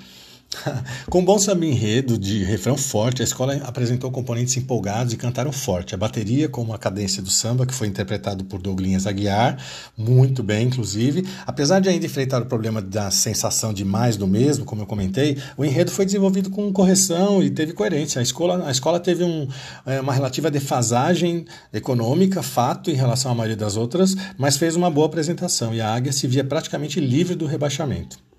Com 1.08 1.24
bom 1.24 1.38
samba 1.38 1.64
enredo 1.64 2.18
de 2.18 2.42
refrão 2.42 2.76
forte, 2.76 3.22
a 3.22 3.24
escola 3.24 3.54
apresentou 3.64 4.10
componentes 4.10 4.56
empolgados 4.56 5.12
e 5.12 5.16
cantaram 5.16 5.52
forte. 5.52 5.94
A 5.94 5.98
bateria 5.98 6.48
com 6.48 6.60
uma 6.60 6.78
cadência 6.78 7.22
do 7.22 7.30
samba, 7.30 7.64
que 7.64 7.74
foi 7.74 7.86
interpretado 7.86 8.44
por 8.44 8.60
Douglinhas 8.60 9.06
Aguiar, 9.06 9.58
muito 9.96 10.42
bem, 10.42 10.66
inclusive. 10.66 11.26
Apesar 11.46 11.80
de 11.80 11.88
ainda 11.88 12.04
enfrentar 12.04 12.42
o 12.42 12.46
problema 12.46 12.82
da 12.82 13.10
sensação 13.10 13.72
de 13.72 13.84
mais 13.84 14.16
do 14.16 14.26
mesmo, 14.26 14.64
como 14.64 14.82
eu 14.82 14.86
comentei, 14.86 15.38
o 15.56 15.64
enredo 15.64 15.90
foi 15.90 16.04
desenvolvido 16.04 16.50
com 16.50 16.72
correção 16.72 17.42
e 17.42 17.50
teve 17.50 17.72
coerência. 17.72 18.18
A 18.18 18.22
escola, 18.22 18.66
a 18.66 18.70
escola 18.70 18.98
teve 18.98 19.22
um, 19.22 19.46
é, 19.86 20.00
uma 20.00 20.12
relativa 20.12 20.50
defasagem 20.50 21.44
econômica, 21.72 22.42
fato, 22.42 22.90
em 22.90 22.94
relação 22.94 23.30
à 23.30 23.34
maioria 23.34 23.56
das 23.56 23.76
outras, 23.76 24.16
mas 24.36 24.56
fez 24.56 24.74
uma 24.74 24.90
boa 24.90 25.06
apresentação 25.06 25.72
e 25.72 25.80
a 25.80 25.94
Águia 25.94 26.12
se 26.12 26.26
via 26.26 26.42
praticamente 26.42 26.98
livre 27.00 27.34
do 27.34 27.46
rebaixamento. 27.46 28.29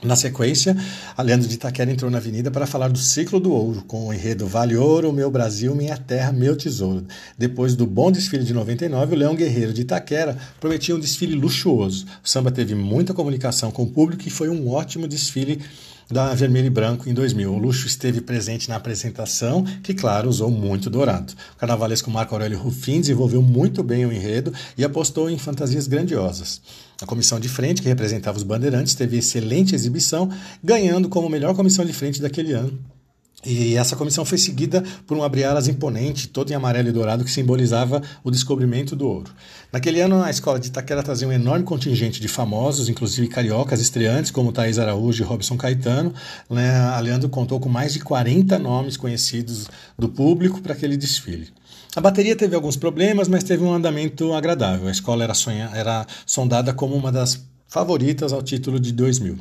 Na 0.00 0.14
sequência, 0.14 0.76
a 1.16 1.22
Leandro 1.22 1.48
de 1.48 1.54
Itaquera 1.54 1.90
entrou 1.90 2.08
na 2.08 2.18
avenida 2.18 2.52
para 2.52 2.68
falar 2.68 2.86
do 2.86 2.98
ciclo 2.98 3.40
do 3.40 3.50
ouro, 3.50 3.82
com 3.82 4.06
o 4.06 4.14
enredo 4.14 4.46
Vale 4.46 4.76
Ouro, 4.76 5.12
Meu 5.12 5.28
Brasil, 5.28 5.74
Minha 5.74 5.96
Terra, 5.96 6.30
Meu 6.30 6.54
Tesouro. 6.56 7.04
Depois 7.36 7.74
do 7.74 7.84
bom 7.84 8.12
desfile 8.12 8.44
de 8.44 8.54
99, 8.54 9.16
o 9.16 9.18
Leão 9.18 9.34
Guerreiro 9.34 9.72
de 9.72 9.80
Itaquera 9.80 10.38
prometia 10.60 10.94
um 10.94 11.00
desfile 11.00 11.34
luxuoso. 11.34 12.06
O 12.22 12.28
samba 12.28 12.52
teve 12.52 12.76
muita 12.76 13.12
comunicação 13.12 13.72
com 13.72 13.82
o 13.82 13.90
público 13.90 14.22
e 14.24 14.30
foi 14.30 14.48
um 14.48 14.70
ótimo 14.70 15.08
desfile 15.08 15.60
da 16.10 16.34
Vermelho 16.34 16.66
e 16.66 16.70
Branco 16.70 17.08
em 17.08 17.14
2000. 17.14 17.52
O 17.52 17.58
luxo 17.58 17.86
esteve 17.86 18.20
presente 18.20 18.68
na 18.68 18.76
apresentação, 18.76 19.64
que, 19.82 19.92
claro, 19.92 20.28
usou 20.28 20.50
muito 20.50 20.88
dourado. 20.88 21.34
O 21.54 21.58
carnavalesco 21.58 22.10
Marco 22.10 22.34
Aurélio 22.34 22.58
Rufin 22.58 23.00
desenvolveu 23.00 23.42
muito 23.42 23.82
bem 23.82 24.06
o 24.06 24.12
enredo 24.12 24.52
e 24.76 24.84
apostou 24.84 25.28
em 25.28 25.38
fantasias 25.38 25.86
grandiosas. 25.86 26.60
A 27.00 27.06
comissão 27.06 27.38
de 27.38 27.48
frente, 27.48 27.82
que 27.82 27.88
representava 27.88 28.38
os 28.38 28.42
bandeirantes, 28.42 28.94
teve 28.94 29.18
excelente 29.18 29.74
exibição, 29.74 30.30
ganhando 30.64 31.08
como 31.08 31.28
melhor 31.28 31.54
comissão 31.54 31.84
de 31.84 31.92
frente 31.92 32.20
daquele 32.20 32.52
ano 32.52 32.78
E 33.46 33.76
essa 33.76 33.94
comissão 33.94 34.24
foi 34.24 34.36
seguida 34.36 34.82
por 35.06 35.16
um 35.16 35.22
abre-alas 35.22 35.68
imponente, 35.68 36.26
todo 36.26 36.50
em 36.50 36.54
amarelo 36.54 36.88
e 36.88 36.92
dourado, 36.92 37.24
que 37.24 37.30
simbolizava 37.30 38.02
o 38.24 38.32
descobrimento 38.32 38.96
do 38.96 39.06
ouro. 39.06 39.30
Naquele 39.72 40.00
ano, 40.00 40.20
a 40.22 40.28
escola 40.28 40.58
de 40.58 40.66
Itaquera 40.66 41.04
trazia 41.04 41.28
um 41.28 41.32
enorme 41.32 41.64
contingente 41.64 42.20
de 42.20 42.26
famosos, 42.26 42.88
inclusive 42.88 43.28
cariocas 43.28 43.80
estreantes, 43.80 44.32
como 44.32 44.50
Thaís 44.50 44.76
Araújo 44.76 45.22
e 45.22 45.26
Robson 45.26 45.56
Caetano. 45.56 46.12
Né? 46.50 46.68
A 46.68 46.98
Leandro 46.98 47.28
contou 47.28 47.60
com 47.60 47.68
mais 47.68 47.92
de 47.92 48.00
40 48.00 48.58
nomes 48.58 48.96
conhecidos 48.96 49.68
do 49.96 50.08
público 50.08 50.60
para 50.60 50.72
aquele 50.72 50.96
desfile. 50.96 51.48
A 51.94 52.00
bateria 52.00 52.34
teve 52.34 52.56
alguns 52.56 52.76
problemas, 52.76 53.28
mas 53.28 53.44
teve 53.44 53.62
um 53.62 53.72
andamento 53.72 54.32
agradável. 54.32 54.88
A 54.88 54.90
escola 54.90 55.22
era, 55.22 55.34
sonha, 55.34 55.70
era 55.74 56.04
sondada 56.26 56.74
como 56.74 56.96
uma 56.96 57.12
das 57.12 57.40
favoritas 57.68 58.32
ao 58.32 58.42
título 58.42 58.80
de 58.80 58.92
2000. 58.92 59.38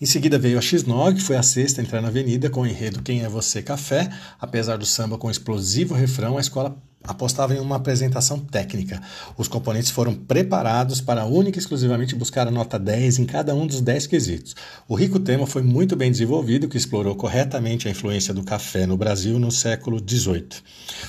Em 0.00 0.06
seguida 0.06 0.38
veio 0.38 0.58
a 0.58 0.60
X9, 0.60 1.16
que 1.16 1.22
foi 1.22 1.36
a 1.36 1.42
sexta 1.42 1.80
a 1.80 1.84
entrar 1.84 2.00
na 2.00 2.06
avenida 2.06 2.48
com 2.48 2.60
o 2.60 2.66
enredo 2.66 3.02
Quem 3.02 3.24
é 3.24 3.28
Você 3.28 3.60
Café. 3.60 4.08
Apesar 4.40 4.76
do 4.76 4.86
samba 4.86 5.18
com 5.18 5.28
explosivo 5.28 5.92
refrão, 5.92 6.38
a 6.38 6.40
escola 6.40 6.80
apostava 7.02 7.52
em 7.52 7.58
uma 7.58 7.76
apresentação 7.76 8.38
técnica. 8.38 9.02
Os 9.36 9.48
componentes 9.48 9.90
foram 9.90 10.14
preparados 10.14 11.00
para 11.00 11.24
única 11.24 11.58
e 11.58 11.60
exclusivamente 11.60 12.14
buscar 12.14 12.46
a 12.46 12.50
nota 12.50 12.78
10 12.78 13.18
em 13.18 13.24
cada 13.24 13.54
um 13.56 13.66
dos 13.66 13.80
10 13.80 14.06
quesitos. 14.06 14.54
O 14.86 14.94
rico 14.94 15.18
tema 15.18 15.48
foi 15.48 15.62
muito 15.62 15.96
bem 15.96 16.12
desenvolvido, 16.12 16.68
que 16.68 16.76
explorou 16.76 17.16
corretamente 17.16 17.88
a 17.88 17.90
influência 17.90 18.32
do 18.32 18.44
café 18.44 18.86
no 18.86 18.96
Brasil 18.96 19.36
no 19.38 19.50
século 19.50 19.98
XVIII. 19.98 20.48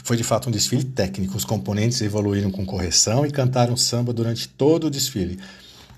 Foi 0.04 0.18
de 0.18 0.24
fato 0.24 0.50
um 0.50 0.52
desfile 0.52 0.84
técnico. 0.84 1.38
Os 1.38 1.46
componentes 1.46 2.02
evoluíram 2.02 2.50
com 2.50 2.66
correção 2.66 3.24
e 3.24 3.30
cantaram 3.30 3.78
samba 3.78 4.12
durante 4.14 4.48
todo 4.48 4.88
o 4.88 4.92
desfile. 4.92 5.38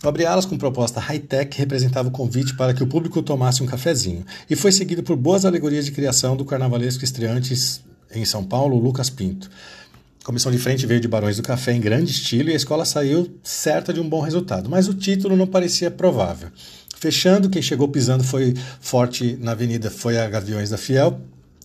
Abre 0.04 0.26
alas 0.26 0.46
com 0.46 0.58
proposta 0.58 1.00
high-tech 1.00 1.56
representava 1.56 2.08
o 2.08 2.12
convite 2.12 2.56
para 2.56 2.74
que 2.74 2.82
o 2.82 2.88
público 2.88 3.22
tomasse 3.22 3.62
um 3.62 3.68
cafezinho, 3.68 4.26
e 4.50 4.56
foi 4.56 4.72
seguido 4.72 5.04
por 5.04 5.16
boas 5.16 5.46
alegorias 5.46 5.86
de 5.86 5.92
criação 5.92 6.36
do 6.36 6.44
carnavalesco 6.44 7.04
estreantes 7.04 7.82
em 8.12 8.26
São 8.26 8.44
Paulo, 8.44 8.80
Lucas 8.80 9.12
Pinto. 9.12 9.48
A 10.20 10.26
comissão 10.26 10.52
de 10.52 10.58
frente 10.58 10.88
veio 10.88 11.00
de 11.00 11.08
Barões 11.08 11.38
do 11.38 11.44
Café 11.44 11.74
em 11.74 11.80
grande 11.80 12.12
estilo 12.12 12.50
e 12.50 12.54
a 12.54 12.56
escola 12.56 12.84
saiu 12.84 13.30
certa 13.44 13.94
de 13.94 14.00
um 14.00 14.10
bom 14.10 14.22
resultado, 14.22 14.70
mas 14.72 14.88
o 14.88 14.94
título 14.96 15.36
não 15.36 15.46
parecia 15.46 15.92
provável. 15.92 16.50
Fechando, 16.98 17.50
quem 17.50 17.62
chegou 17.62 17.88
pisando 17.88 18.24
foi 18.24 18.56
forte 18.80 19.38
na 19.40 19.52
avenida 19.52 19.92
foi 19.92 20.20
a 20.20 20.28
Gaviões 20.28 20.72
da 20.72 20.78
Fiel, 20.78 21.20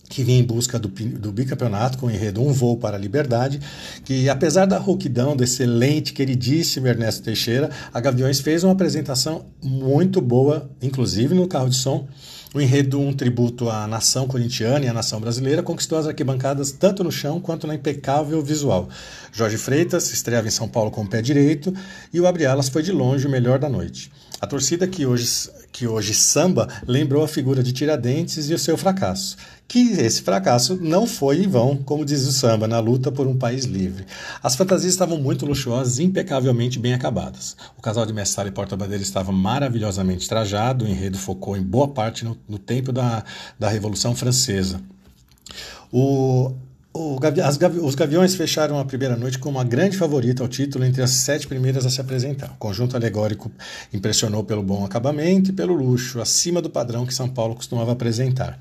que 0.09 0.23
vinha 0.23 0.39
em 0.39 0.43
busca 0.43 0.79
do, 0.79 0.87
do, 0.87 1.31
bicampeonato 1.31 1.97
com 1.97 2.07
o 2.07 2.11
enredo 2.11 2.41
Um 2.41 2.53
Voo 2.53 2.77
para 2.77 2.95
a 2.95 2.99
Liberdade, 2.99 3.59
que 4.05 4.29
apesar 4.29 4.65
da 4.65 4.77
rouquidão 4.77 5.35
do 5.35 5.43
excelente, 5.43 6.13
queridíssimo 6.13 6.87
Ernesto 6.87 7.23
Teixeira, 7.23 7.69
a 7.93 7.99
Gaviões 7.99 8.39
fez 8.39 8.63
uma 8.63 8.73
apresentação 8.73 9.45
muito 9.61 10.21
boa, 10.21 10.69
inclusive 10.81 11.35
no 11.35 11.47
carro 11.47 11.69
de 11.69 11.75
som. 11.75 12.07
O 12.55 12.61
enredo, 12.61 12.99
um 12.99 13.13
tributo 13.13 13.69
à 13.69 13.85
nação 13.85 14.25
corintiana 14.25 14.85
e 14.85 14.87
à 14.87 14.93
nação 14.93 15.19
brasileira, 15.19 15.61
conquistou 15.61 15.97
as 15.97 16.07
arquibancadas 16.07 16.71
tanto 16.71 17.03
no 17.03 17.11
chão 17.11 17.41
quanto 17.41 17.67
na 17.67 17.75
impecável 17.75 18.41
visual. 18.41 18.87
Jorge 19.33 19.57
Freitas 19.57 20.11
estreava 20.11 20.47
em 20.47 20.51
São 20.51 20.67
Paulo 20.67 20.89
com 20.89 21.01
o 21.01 21.07
pé 21.07 21.21
direito 21.21 21.73
e 22.13 22.21
o 22.21 22.25
Abre 22.25 22.45
Alas 22.45 22.69
foi 22.69 22.81
de 22.81 22.91
longe 22.91 23.27
o 23.27 23.29
melhor 23.29 23.59
da 23.59 23.67
noite. 23.67 24.09
A 24.39 24.47
torcida 24.47 24.87
que 24.87 25.05
hoje, 25.05 25.49
que 25.77 25.87
hoje 25.87 26.11
samba 26.11 26.67
lembrou 26.87 27.23
a 27.23 27.27
figura 27.27 27.61
de 27.61 27.71
Tiradentes 27.71 28.49
e 28.49 28.53
o 28.53 28.57
seu 28.57 28.75
fracasso 28.75 29.37
que 29.67 29.91
esse 29.99 30.21
fracasso 30.21 30.77
não 30.81 31.05
foi 31.05 31.43
em 31.43 31.47
vão, 31.47 31.75
como 31.75 32.05
diz 32.05 32.25
o 32.25 32.31
samba, 32.31 32.67
na 32.69 32.79
luta 32.79 33.11
por 33.11 33.27
um 33.27 33.37
país 33.37 33.65
livre. 33.65 34.05
As 34.41 34.55
fantasias 34.55 34.93
estavam 34.93 35.17
muito 35.17 35.45
luxuosas 35.45 35.99
e 35.99 36.05
impecavelmente 36.05 36.79
bem 36.79 36.93
acabadas. 36.93 37.57
O 37.77 37.81
casal 37.81 38.05
de 38.05 38.13
Messala 38.13 38.47
e 38.47 38.51
Porta-Bandeira 38.51 39.03
estava 39.03 39.29
maravilhosamente 39.31 40.27
trajado, 40.27 40.85
o 40.85 40.87
enredo 40.87 41.17
focou 41.17 41.57
em 41.57 41.61
boa 41.61 41.89
parte 41.89 42.23
no, 42.23 42.37
no 42.47 42.57
tempo 42.57 42.93
da, 42.93 43.25
da 43.59 43.67
Revolução 43.67 44.15
Francesa. 44.15 44.79
O, 45.91 46.53
o, 46.97 47.19
as, 47.43 47.59
os 47.81 47.95
Gaviões 47.95 48.35
fecharam 48.35 48.79
a 48.79 48.85
primeira 48.85 49.15
noite 49.15 49.39
como 49.39 49.57
uma 49.57 49.63
grande 49.63 49.97
favorita 49.97 50.43
ao 50.43 50.49
título 50.49 50.83
entre 50.83 51.01
as 51.01 51.11
sete 51.11 51.47
primeiras 51.47 51.85
a 51.85 51.89
se 51.89 52.01
apresentar. 52.01 52.51
O 52.51 52.57
conjunto 52.57 52.95
alegórico 52.95 53.51
impressionou 53.93 54.43
pelo 54.43 54.63
bom 54.63 54.83
acabamento 54.83 55.51
e 55.51 55.53
pelo 55.53 55.73
luxo, 55.73 56.19
acima 56.19 56.61
do 56.61 56.69
padrão 56.69 57.05
que 57.05 57.13
São 57.13 57.29
Paulo 57.29 57.55
costumava 57.55 57.91
apresentar 57.91 58.59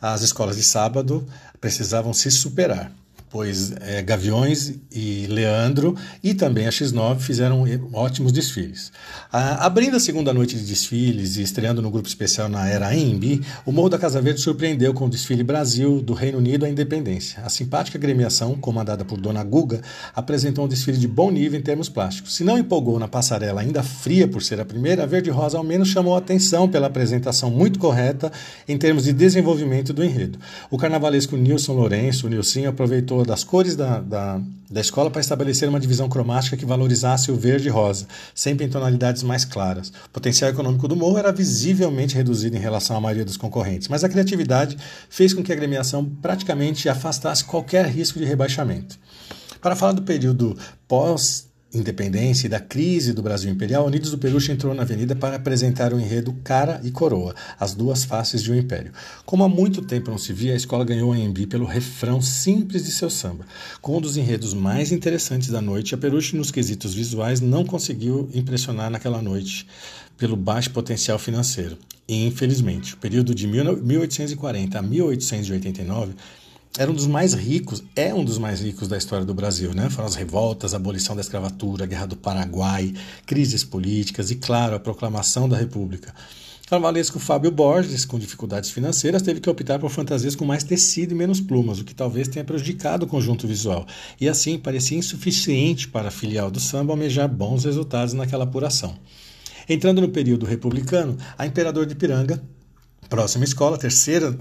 as 0.00 0.22
escolas 0.22 0.56
de 0.56 0.62
sábado 0.62 1.26
precisavam 1.60 2.12
se 2.12 2.30
superar 2.30 2.90
pois 3.30 3.72
é, 3.80 4.02
Gaviões 4.02 4.74
e 4.90 5.26
Leandro 5.28 5.96
e 6.22 6.34
também 6.34 6.66
a 6.66 6.70
X9 6.70 7.20
fizeram 7.20 7.64
ótimos 7.92 8.32
desfiles. 8.32 8.90
Ah, 9.32 9.64
abrindo 9.64 9.96
a 9.96 10.00
segunda 10.00 10.34
noite 10.34 10.56
de 10.56 10.64
desfiles 10.64 11.36
e 11.36 11.42
estreando 11.42 11.80
no 11.80 11.90
grupo 11.90 12.08
especial 12.08 12.48
na 12.48 12.68
era 12.68 12.88
AMB, 12.88 13.40
o 13.64 13.70
Morro 13.70 13.88
da 13.88 13.98
Casa 13.98 14.20
Verde 14.20 14.40
surpreendeu 14.40 14.92
com 14.92 15.06
o 15.06 15.08
desfile 15.08 15.44
Brasil 15.44 16.02
do 16.02 16.12
Reino 16.12 16.38
Unido 16.38 16.66
à 16.66 16.68
Independência. 16.68 17.40
A 17.44 17.48
simpática 17.48 17.98
gremiação, 17.98 18.56
comandada 18.56 19.04
por 19.04 19.20
Dona 19.20 19.44
Guga, 19.44 19.80
apresentou 20.14 20.64
um 20.64 20.68
desfile 20.68 20.98
de 20.98 21.06
bom 21.06 21.30
nível 21.30 21.58
em 21.58 21.62
termos 21.62 21.88
plásticos. 21.88 22.34
Se 22.34 22.42
não 22.42 22.58
empolgou 22.58 22.98
na 22.98 23.06
passarela 23.06 23.60
ainda 23.60 23.82
fria 23.82 24.26
por 24.26 24.42
ser 24.42 24.58
a 24.60 24.64
primeira, 24.64 25.04
a 25.04 25.06
Verde 25.06 25.30
Rosa 25.30 25.56
ao 25.56 25.62
menos 25.62 25.88
chamou 25.88 26.16
a 26.16 26.18
atenção 26.18 26.68
pela 26.68 26.88
apresentação 26.88 27.48
muito 27.48 27.78
correta 27.78 28.32
em 28.66 28.76
termos 28.76 29.04
de 29.04 29.12
desenvolvimento 29.12 29.92
do 29.92 30.02
enredo. 30.02 30.38
O 30.68 30.76
carnavalesco 30.76 31.36
Nilson 31.36 31.74
Lourenço, 31.74 32.26
o 32.26 32.30
Nilson, 32.30 32.66
aproveitou 32.66 33.19
das 33.24 33.44
cores 33.44 33.76
da, 33.76 34.00
da, 34.00 34.40
da 34.70 34.80
escola 34.80 35.10
para 35.10 35.20
estabelecer 35.20 35.68
uma 35.68 35.80
divisão 35.80 36.08
cromática 36.08 36.56
que 36.56 36.64
valorizasse 36.64 37.30
o 37.30 37.36
verde 37.36 37.68
e 37.68 37.70
rosa, 37.70 38.06
sempre 38.34 38.64
em 38.64 38.68
tonalidades 38.68 39.22
mais 39.22 39.44
claras. 39.44 39.88
O 40.06 40.10
potencial 40.10 40.50
econômico 40.50 40.86
do 40.86 40.96
morro 40.96 41.18
era 41.18 41.32
visivelmente 41.32 42.14
reduzido 42.14 42.56
em 42.56 42.60
relação 42.60 42.96
à 42.96 43.00
maioria 43.00 43.24
dos 43.24 43.36
concorrentes, 43.36 43.88
mas 43.88 44.04
a 44.04 44.08
criatividade 44.08 44.76
fez 45.08 45.34
com 45.34 45.42
que 45.42 45.52
a 45.52 45.54
agremiação 45.54 46.04
praticamente 46.22 46.88
afastasse 46.88 47.44
qualquer 47.44 47.86
risco 47.86 48.18
de 48.18 48.24
rebaixamento. 48.24 48.98
Para 49.60 49.76
falar 49.76 49.92
do 49.92 50.02
período 50.02 50.56
pós 50.88 51.49
independência 51.72 52.46
e 52.46 52.50
da 52.50 52.58
crise 52.58 53.12
do 53.12 53.22
Brasil 53.22 53.50
Imperial, 53.50 53.86
Unidos 53.86 54.10
do 54.10 54.18
Peluche 54.18 54.50
entrou 54.50 54.74
na 54.74 54.82
avenida 54.82 55.14
para 55.14 55.36
apresentar 55.36 55.92
o 55.92 56.00
enredo 56.00 56.32
Cara 56.42 56.80
e 56.82 56.90
Coroa, 56.90 57.34
as 57.58 57.74
duas 57.74 58.04
faces 58.04 58.42
de 58.42 58.50
um 58.50 58.56
império. 58.56 58.92
Como 59.24 59.44
há 59.44 59.48
muito 59.48 59.82
tempo 59.82 60.10
não 60.10 60.18
se 60.18 60.32
via, 60.32 60.52
a 60.52 60.56
escola 60.56 60.84
ganhou 60.84 61.12
a 61.12 61.18
Embi 61.18 61.46
pelo 61.46 61.64
refrão 61.64 62.20
simples 62.20 62.84
de 62.84 62.90
seu 62.90 63.08
samba. 63.08 63.46
Com 63.80 63.98
um 63.98 64.00
dos 64.00 64.16
enredos 64.16 64.52
mais 64.52 64.90
interessantes 64.90 65.48
da 65.48 65.60
noite, 65.60 65.94
a 65.94 65.98
Peluche, 65.98 66.36
nos 66.36 66.50
quesitos 66.50 66.92
visuais, 66.92 67.40
não 67.40 67.64
conseguiu 67.64 68.28
impressionar 68.34 68.90
naquela 68.90 69.22
noite 69.22 69.66
pelo 70.16 70.36
baixo 70.36 70.70
potencial 70.70 71.18
financeiro. 71.18 71.78
E, 72.06 72.26
infelizmente, 72.26 72.94
o 72.94 72.96
período 72.96 73.34
de 73.34 73.46
1840 73.46 74.78
a 74.78 74.82
1889 74.82 76.14
era 76.78 76.90
um 76.90 76.94
dos 76.94 77.06
mais 77.06 77.34
ricos, 77.34 77.82
é 77.96 78.14
um 78.14 78.24
dos 78.24 78.38
mais 78.38 78.60
ricos 78.60 78.86
da 78.86 78.96
história 78.96 79.26
do 79.26 79.34
Brasil, 79.34 79.74
né? 79.74 79.90
Foram 79.90 80.06
as 80.06 80.14
revoltas, 80.14 80.72
a 80.72 80.76
abolição 80.76 81.16
da 81.16 81.20
escravatura, 81.20 81.84
a 81.84 81.86
Guerra 81.86 82.06
do 82.06 82.16
Paraguai, 82.16 82.94
crises 83.26 83.64
políticas 83.64 84.30
e, 84.30 84.36
claro, 84.36 84.76
a 84.76 84.80
proclamação 84.80 85.48
da 85.48 85.56
República. 85.56 86.14
Carnavalesco 86.68 87.18
Fábio 87.18 87.50
Borges, 87.50 88.04
com 88.04 88.16
dificuldades 88.16 88.70
financeiras, 88.70 89.22
teve 89.22 89.40
que 89.40 89.50
optar 89.50 89.80
por 89.80 89.90
fantasias 89.90 90.36
com 90.36 90.44
mais 90.44 90.62
tecido 90.62 91.10
e 91.10 91.16
menos 91.16 91.40
plumas, 91.40 91.80
o 91.80 91.84
que 91.84 91.92
talvez 91.92 92.28
tenha 92.28 92.44
prejudicado 92.44 93.04
o 93.04 93.08
conjunto 93.08 93.48
visual, 93.48 93.84
e 94.20 94.28
assim 94.28 94.56
parecia 94.56 94.96
insuficiente 94.96 95.88
para 95.88 96.06
a 96.06 96.12
filial 96.12 96.48
do 96.48 96.60
samba 96.60 96.92
almejar 96.92 97.28
bons 97.28 97.64
resultados 97.64 98.14
naquela 98.14 98.44
apuração. 98.44 98.96
Entrando 99.68 100.00
no 100.00 100.10
período 100.10 100.46
republicano, 100.46 101.18
a 101.36 101.44
Imperador 101.44 101.86
de 101.86 101.96
Piranga, 101.96 102.40
próxima 103.08 103.44
escola, 103.44 103.76
terceira 103.76 104.38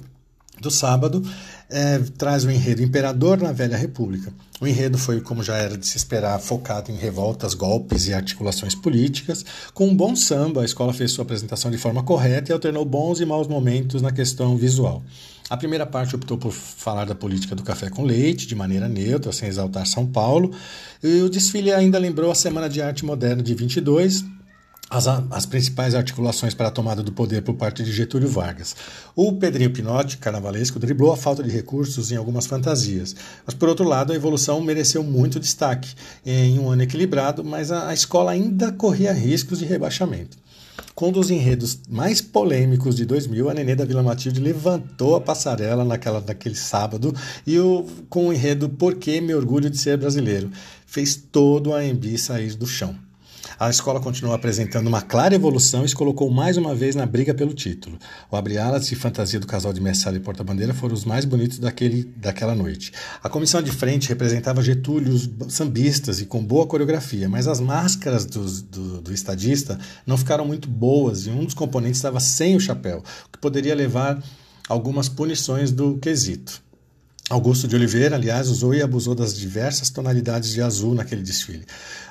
do 0.61 0.71
sábado, 0.71 1.23
é, 1.69 1.99
traz 2.17 2.43
o 2.43 2.51
enredo 2.51 2.81
Imperador 2.81 3.39
na 3.39 3.51
Velha 3.51 3.77
República. 3.77 4.33
O 4.59 4.67
enredo 4.67 4.97
foi, 4.97 5.21
como 5.21 5.43
já 5.43 5.55
era 5.57 5.77
de 5.77 5.85
se 5.85 5.97
esperar, 5.97 6.39
focado 6.39 6.91
em 6.91 6.95
revoltas, 6.95 7.53
golpes 7.53 8.07
e 8.07 8.13
articulações 8.13 8.75
políticas. 8.75 9.45
Com 9.73 9.87
um 9.87 9.95
bom 9.95 10.15
samba, 10.15 10.61
a 10.61 10.65
escola 10.65 10.93
fez 10.93 11.11
sua 11.11 11.23
apresentação 11.23 11.71
de 11.71 11.77
forma 11.77 12.03
correta 12.03 12.51
e 12.51 12.53
alternou 12.53 12.83
bons 12.83 13.19
e 13.19 13.25
maus 13.25 13.47
momentos 13.47 14.01
na 14.01 14.11
questão 14.11 14.57
visual. 14.57 15.03
A 15.49 15.57
primeira 15.57 15.85
parte 15.85 16.15
optou 16.15 16.37
por 16.37 16.51
falar 16.51 17.05
da 17.05 17.15
política 17.15 17.55
do 17.55 17.63
café 17.63 17.89
com 17.89 18.03
leite, 18.03 18.45
de 18.45 18.53
maneira 18.53 18.87
neutra, 18.87 19.31
sem 19.31 19.49
exaltar 19.49 19.87
São 19.87 20.05
Paulo. 20.05 20.51
E 21.03 21.21
o 21.21 21.29
desfile 21.29 21.73
ainda 21.73 21.97
lembrou 21.97 22.29
a 22.29 22.35
Semana 22.35 22.69
de 22.69 22.81
Arte 22.81 23.03
Moderna 23.03 23.41
de 23.41 23.55
22, 23.55 24.23
as, 24.89 25.07
as, 25.07 25.45
principais 25.45 25.93
articulações 25.93 26.53
para 26.53 26.67
a 26.67 26.71
tomada 26.71 27.03
do 27.03 27.11
poder 27.11 27.43
por 27.43 27.53
parte 27.53 27.83
de 27.83 27.91
Getúlio 27.91 28.27
Vargas. 28.27 28.75
O 29.15 29.33
Pedrinho 29.33 29.69
Pinotti, 29.69 30.17
carnavalesco, 30.17 30.79
driblou 30.79 31.13
a 31.13 31.17
falta 31.17 31.43
de 31.43 31.49
recursos 31.49 32.11
em 32.11 32.15
algumas 32.15 32.47
fantasias. 32.47 33.15
Mas, 33.45 33.53
por 33.53 33.69
outro 33.69 33.85
lado, 33.87 34.11
a 34.11 34.15
evolução 34.15 34.59
mereceu 34.61 35.03
muito 35.03 35.39
destaque 35.39 35.93
em 36.25 36.57
um 36.57 36.69
ano 36.69 36.81
equilibrado, 36.81 37.43
mas 37.43 37.71
a, 37.71 37.89
a 37.89 37.93
escola 37.93 38.31
ainda 38.31 38.71
corria 38.71 39.13
riscos 39.13 39.59
de 39.59 39.65
rebaixamento. 39.65 40.37
Com 40.95 41.09
um 41.09 41.11
dos 41.11 41.29
enredos 41.29 41.79
mais 41.87 42.19
polêmicos 42.19 42.95
de 42.95 43.05
2000, 43.05 43.49
a 43.49 43.53
Nenê 43.53 43.75
da 43.75 43.85
Vila 43.85 44.03
Matilde 44.03 44.39
levantou 44.39 45.15
a 45.15 45.21
passarela 45.21 45.85
naquela, 45.85 46.19
naquele 46.19 46.55
sábado 46.55 47.13
e 47.45 47.59
o, 47.59 47.85
com 48.09 48.27
o 48.27 48.33
enredo 48.33 48.67
Por 48.69 48.95
que 48.95 49.21
me 49.21 49.33
orgulho 49.33 49.69
de 49.69 49.77
ser 49.77 49.97
brasileiro? 49.97 50.49
Fez 50.85 51.15
todo 51.15 51.73
a 51.73 51.79
AMB 51.79 52.17
sair 52.17 52.55
do 52.55 52.65
chão. 52.65 52.95
A 53.59 53.69
escola 53.69 53.99
continuou 53.99 54.33
apresentando 54.33 54.87
uma 54.87 55.01
clara 55.01 55.35
evolução 55.35 55.83
e 55.83 55.89
se 55.89 55.93
colocou 55.93 56.31
mais 56.31 56.55
uma 56.55 56.73
vez 56.73 56.95
na 56.95 57.05
briga 57.05 57.33
pelo 57.33 57.53
título. 57.53 57.99
O 58.31 58.37
abre-alas 58.37 58.89
e 58.89 58.95
fantasia 58.95 59.37
do 59.37 59.45
casal 59.45 59.73
de 59.73 59.81
Messala 59.81 60.15
e 60.15 60.21
Porta-Bandeira 60.21 60.73
foram 60.73 60.93
os 60.93 61.03
mais 61.03 61.25
bonitos 61.25 61.59
daquele, 61.59 62.05
daquela 62.15 62.55
noite. 62.55 62.93
A 63.21 63.27
comissão 63.27 63.61
de 63.61 63.69
frente 63.69 64.07
representava 64.07 64.63
getúlios 64.63 65.29
sambistas 65.49 66.21
e 66.21 66.25
com 66.25 66.41
boa 66.41 66.65
coreografia, 66.67 67.27
mas 67.27 67.49
as 67.49 67.59
máscaras 67.59 68.25
do, 68.25 69.01
do 69.01 69.13
estadista 69.13 69.77
não 70.07 70.17
ficaram 70.17 70.45
muito 70.45 70.69
boas 70.69 71.27
e 71.27 71.29
um 71.29 71.43
dos 71.43 71.53
componentes 71.53 71.97
estava 71.97 72.21
sem 72.21 72.55
o 72.55 72.61
chapéu, 72.61 73.03
o 73.27 73.29
que 73.29 73.39
poderia 73.39 73.75
levar 73.75 74.23
algumas 74.69 75.09
punições 75.09 75.69
do 75.69 75.97
quesito. 75.97 76.68
Augusto 77.29 77.67
de 77.67 77.75
Oliveira, 77.75 78.15
aliás, 78.15 78.49
usou 78.49 78.73
e 78.73 78.81
abusou 78.81 79.13
das 79.13 79.37
diversas 79.37 79.89
tonalidades 79.89 80.51
de 80.51 80.61
azul 80.61 80.95
naquele 80.95 81.21
desfile. 81.21 81.63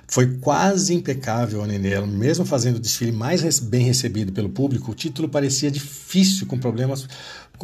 Foi 0.07 0.39
quase 0.39 0.95
impecável 0.95 1.63
a 1.63 1.67
Nenê, 1.67 2.01
mesmo 2.01 2.45
fazendo 2.45 2.77
o 2.77 2.81
desfile 2.81 3.13
mais 3.13 3.59
bem 3.59 3.85
recebido 3.85 4.33
pelo 4.33 4.49
público, 4.49 4.93
o 4.93 4.95
título 4.95 5.29
parecia 5.29 5.71
difícil 5.71 6.47
com 6.47 6.57
problemas 6.57 7.07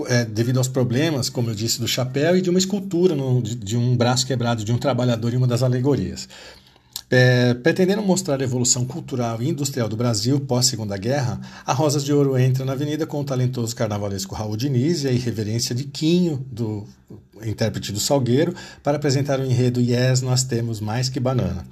é, 0.07 0.25
devido 0.25 0.59
aos 0.59 0.67
problemas, 0.67 1.29
como 1.29 1.51
eu 1.51 1.55
disse, 1.55 1.81
do 1.81 1.87
chapéu 1.87 2.37
e 2.37 2.43
de 2.43 2.51
uma 2.51 2.59
escultura 2.59 3.15
no, 3.15 3.41
de, 3.41 3.55
de 3.55 3.77
um 3.77 3.97
braço 3.97 4.27
quebrado 4.27 4.65
de 4.65 4.73
um 4.73 4.79
trabalhador 4.79 5.33
em 5.33 5.37
uma 5.37 5.47
das 5.47 5.63
alegorias. 5.63 6.29
É, 7.11 7.53
pretendendo 7.55 8.03
mostrar 8.03 8.41
a 8.41 8.45
evolução 8.45 8.85
cultural 8.87 9.41
e 9.43 9.49
industrial 9.49 9.89
do 9.89 9.97
Brasil 9.97 10.41
pós-Segunda 10.41 10.97
Guerra, 10.97 11.41
a 11.65 11.73
Rosas 11.73 12.05
de 12.05 12.13
Ouro 12.13 12.37
entra 12.39 12.65
na 12.65 12.73
avenida 12.73 13.07
com 13.07 13.21
o 13.21 13.25
talentoso 13.25 13.77
carnavalesco 13.77 14.35
Raul 14.35 14.57
Diniz 14.57 15.05
e 15.05 15.09
a 15.09 15.13
irreverência 15.13 15.75
de 15.75 15.85
Quinho, 15.85 16.45
do 16.51 16.87
intérprete 17.45 17.93
do 17.93 18.01
Salgueiro, 18.01 18.55
para 18.83 18.97
apresentar 18.97 19.39
o 19.39 19.45
enredo 19.45 19.81
Yes, 19.81 20.23
Nós 20.23 20.45
Temos 20.45 20.81
Mais 20.81 21.09
Que 21.09 21.21
Banana. 21.21 21.67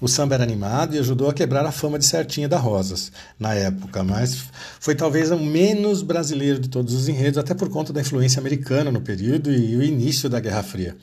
O 0.00 0.08
samba 0.08 0.34
era 0.34 0.44
animado 0.44 0.94
e 0.94 0.98
ajudou 0.98 1.30
a 1.30 1.32
quebrar 1.32 1.64
a 1.64 1.72
fama 1.72 1.98
de 1.98 2.04
certinha 2.04 2.48
da 2.48 2.58
Rosas 2.58 3.12
na 3.38 3.54
época, 3.54 4.02
mas 4.02 4.44
foi 4.80 4.94
talvez 4.94 5.30
o 5.30 5.38
menos 5.38 6.02
brasileiro 6.02 6.58
de 6.58 6.68
todos 6.68 6.92
os 6.94 7.08
enredos, 7.08 7.38
até 7.38 7.54
por 7.54 7.70
conta 7.70 7.92
da 7.92 8.00
influência 8.00 8.40
americana 8.40 8.90
no 8.90 9.00
período 9.00 9.52
e 9.52 9.76
o 9.76 9.82
início 9.82 10.28
da 10.28 10.40
Guerra 10.40 10.62
Fria. 10.62 10.96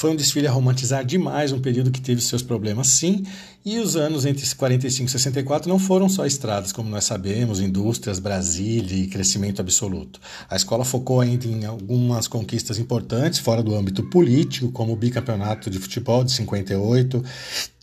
Foi 0.00 0.10
um 0.10 0.16
desfile 0.16 0.46
a 0.46 0.50
romantizar 0.50 1.04
demais 1.04 1.52
um 1.52 1.60
período 1.60 1.90
que 1.90 2.00
teve 2.00 2.22
seus 2.22 2.42
problemas, 2.42 2.86
sim, 2.86 3.22
e 3.62 3.78
os 3.78 3.96
anos 3.96 4.24
entre 4.24 4.48
45 4.56 5.06
e 5.06 5.12
64 5.12 5.68
não 5.68 5.78
foram 5.78 6.08
só 6.08 6.24
estradas, 6.24 6.72
como 6.72 6.88
nós 6.88 7.04
sabemos, 7.04 7.60
indústrias, 7.60 8.18
Brasília 8.18 8.96
e 8.96 9.06
crescimento 9.06 9.60
absoluto. 9.60 10.18
A 10.48 10.56
escola 10.56 10.86
focou 10.86 11.20
ainda 11.20 11.46
em 11.46 11.66
algumas 11.66 12.26
conquistas 12.26 12.78
importantes 12.78 13.40
fora 13.40 13.62
do 13.62 13.74
âmbito 13.74 14.02
político, 14.04 14.72
como 14.72 14.94
o 14.94 14.96
bicampeonato 14.96 15.68
de 15.68 15.78
futebol 15.78 16.24
de 16.24 16.32
58 16.32 17.22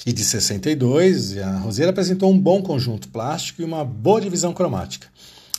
e 0.03 0.11
de 0.11 0.23
62. 0.23 1.33
E 1.33 1.39
a 1.39 1.59
Roseira 1.59 1.91
apresentou 1.91 2.31
um 2.31 2.39
bom 2.39 2.63
conjunto 2.63 3.09
plástico 3.09 3.61
e 3.61 3.63
uma 3.63 3.85
boa 3.85 4.19
divisão 4.19 4.53
cromática. 4.55 5.07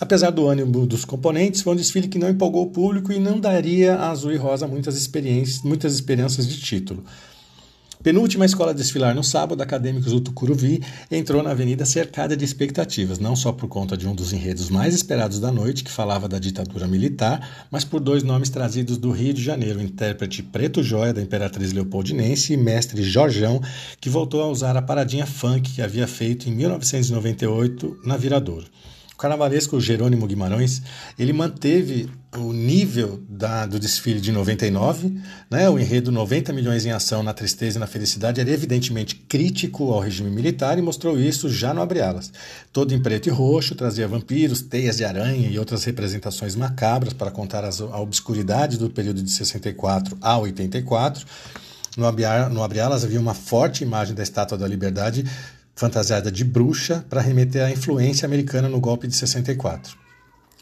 Apesar 0.01 0.31
do 0.31 0.47
ânimo 0.47 0.87
dos 0.87 1.05
componentes, 1.05 1.61
foi 1.61 1.73
um 1.73 1.77
desfile 1.77 2.07
que 2.07 2.19
não 2.19 2.29
empolgou 2.29 2.63
o 2.63 2.71
público 2.71 3.13
e 3.13 3.19
não 3.19 3.41
daria 3.41 3.97
a 3.97 4.11
Azul 4.11 4.33
e 4.33 4.37
Rosa 4.37 4.67
muitas, 4.69 4.97
experiências, 4.97 5.63
muitas 5.63 5.95
esperanças 5.95 6.47
de 6.47 6.61
título. 6.61 7.05
Penúltima 8.01 8.45
escola 8.45 8.71
a 8.71 8.75
desfilar 8.75 9.13
no 9.13 9.25
sábado, 9.25 9.61
Acadêmicos 9.61 10.13
do 10.13 10.21
Tucuruvi 10.21 10.81
entrou 11.11 11.43
na 11.43 11.51
avenida 11.51 11.85
cercada 11.85 12.37
de 12.37 12.45
expectativas, 12.45 13.19
não 13.19 13.35
só 13.35 13.51
por 13.51 13.69
conta 13.69 13.97
de 13.97 14.07
um 14.07 14.15
dos 14.15 14.33
enredos 14.33 14.71
mais 14.71 14.95
esperados 14.95 15.41
da 15.41 15.51
noite, 15.51 15.83
que 15.83 15.91
falava 15.91 16.29
da 16.29 16.39
ditadura 16.39 16.87
militar, 16.87 17.67
mas 17.69 17.85
por 17.85 17.99
dois 17.99 18.23
nomes 18.23 18.51
trazidos 18.51 18.99
do 18.99 19.11
Rio 19.11 19.35
de 19.35 19.43
Janeiro, 19.43 19.81
o 19.81 19.83
intérprete 19.83 20.45
Preto 20.45 20.81
Joia 20.81 21.13
da 21.13 21.21
Imperatriz 21.21 21.73
Leopoldinense 21.73 22.53
e 22.53 22.57
mestre 22.57 23.03
Jorjão, 23.03 23.61
que 24.01 24.09
voltou 24.09 24.43
a 24.43 24.49
usar 24.49 24.77
a 24.77 24.83
paradinha 24.83 25.27
funk 25.27 25.73
que 25.73 25.83
havia 25.83 26.07
feito 26.07 26.49
em 26.49 26.53
1998 26.53 27.99
na 28.05 28.17
Viradouro. 28.17 28.67
O 29.19 29.21
carnavalesco 29.21 29.81
Jerônimo 29.81 30.29
Guimarães, 30.29 30.81
ele 31.19 31.33
manteve 31.33 32.09
o 32.37 32.53
nível 32.53 33.21
da, 33.29 33.67
do 33.67 33.77
desfile 33.77 34.21
de 34.21 34.31
99, 34.31 35.21
né? 35.51 35.69
o 35.69 35.77
enredo 35.77 36.13
90 36.13 36.53
milhões 36.53 36.87
em 36.87 36.93
ação 36.93 37.21
na 37.25 37.35
tristeza 37.35 37.79
e 37.79 37.81
na 37.81 37.89
felicidade 37.89 38.41
era 38.41 38.49
evidentemente 38.49 39.17
crítico 39.17 39.93
ao 39.93 39.99
regime 39.99 40.31
militar 40.31 40.79
e 40.79 40.83
mostrou 40.83 41.19
isso 41.19 41.51
já 41.51 41.75
no 41.75 41.83
Abre 41.83 42.01
Alas. 42.01 42.33
Todo 42.73 42.95
em 42.95 43.03
preto 43.03 43.27
e 43.27 43.33
roxo, 43.33 43.75
trazia 43.75 44.07
vampiros, 44.07 44.63
teias 44.63 44.99
de 44.99 45.05
aranha 45.05 45.51
e 45.51 45.59
outras 45.59 45.83
representações 45.83 46.55
macabras 46.55 47.13
para 47.13 47.33
contar 47.33 47.65
as, 47.65 47.81
a 47.81 47.99
obscuridade 47.99 48.79
do 48.79 48.89
período 48.89 49.21
de 49.21 49.33
64 49.33 50.17
a 50.21 50.39
84. 50.39 51.27
No 51.97 52.05
no 52.51 52.63
Abre 52.63 52.79
Alas 52.79 53.03
havia 53.03 53.19
uma 53.19 53.35
forte 53.35 53.83
imagem 53.83 54.15
da 54.15 54.23
Estátua 54.23 54.57
da 54.57 54.69
Liberdade 54.69 55.25
fantasiada 55.79 56.29
de 56.29 56.43
bruxa 56.43 57.07
para 57.09 57.21
remeter 57.21 57.65
à 57.65 57.71
influência 57.71 58.27
americana 58.27 58.69
no 58.69 58.81
golpe 58.81 59.07
de 59.07 59.15
64. 59.15 59.97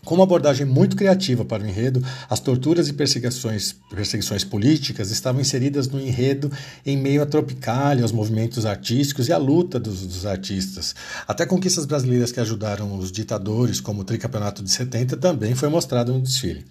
Com 0.05 0.15
uma 0.15 0.25
abordagem 0.25 0.67
muito 0.67 0.95
criativa 0.95 1.43
para 1.43 1.65
o 1.65 1.67
enredo, 1.67 2.05
as 2.29 2.39
torturas 2.39 2.87
e 2.87 2.93
perseguições, 2.93 3.75
perseguições 3.91 4.45
políticas 4.45 5.11
estavam 5.11 5.41
inseridas 5.41 5.89
no 5.89 5.99
enredo 5.99 6.53
em 6.85 6.99
meio 6.99 7.23
à 7.23 7.27
tropicália, 7.27 8.05
aos 8.05 8.13
movimentos 8.13 8.67
artísticos 8.67 9.27
e 9.27 9.33
à 9.33 9.39
luta 9.39 9.81
dos, 9.81 10.07
dos, 10.07 10.27
artistas. 10.27 10.95
Até 11.27 11.47
conquistas 11.47 11.87
brasileiras 11.87 12.31
que 12.31 12.39
ajudaram 12.39 12.97
os 12.99 13.11
ditadores, 13.11 13.81
como 13.81 14.03
o 14.03 14.05
tricampeonato 14.05 14.63
de 14.63 14.71
70, 14.71 15.17
também 15.17 15.55
foi 15.55 15.71
mostrado 15.71 16.13
no 16.13 16.21
desfile. 16.21 16.67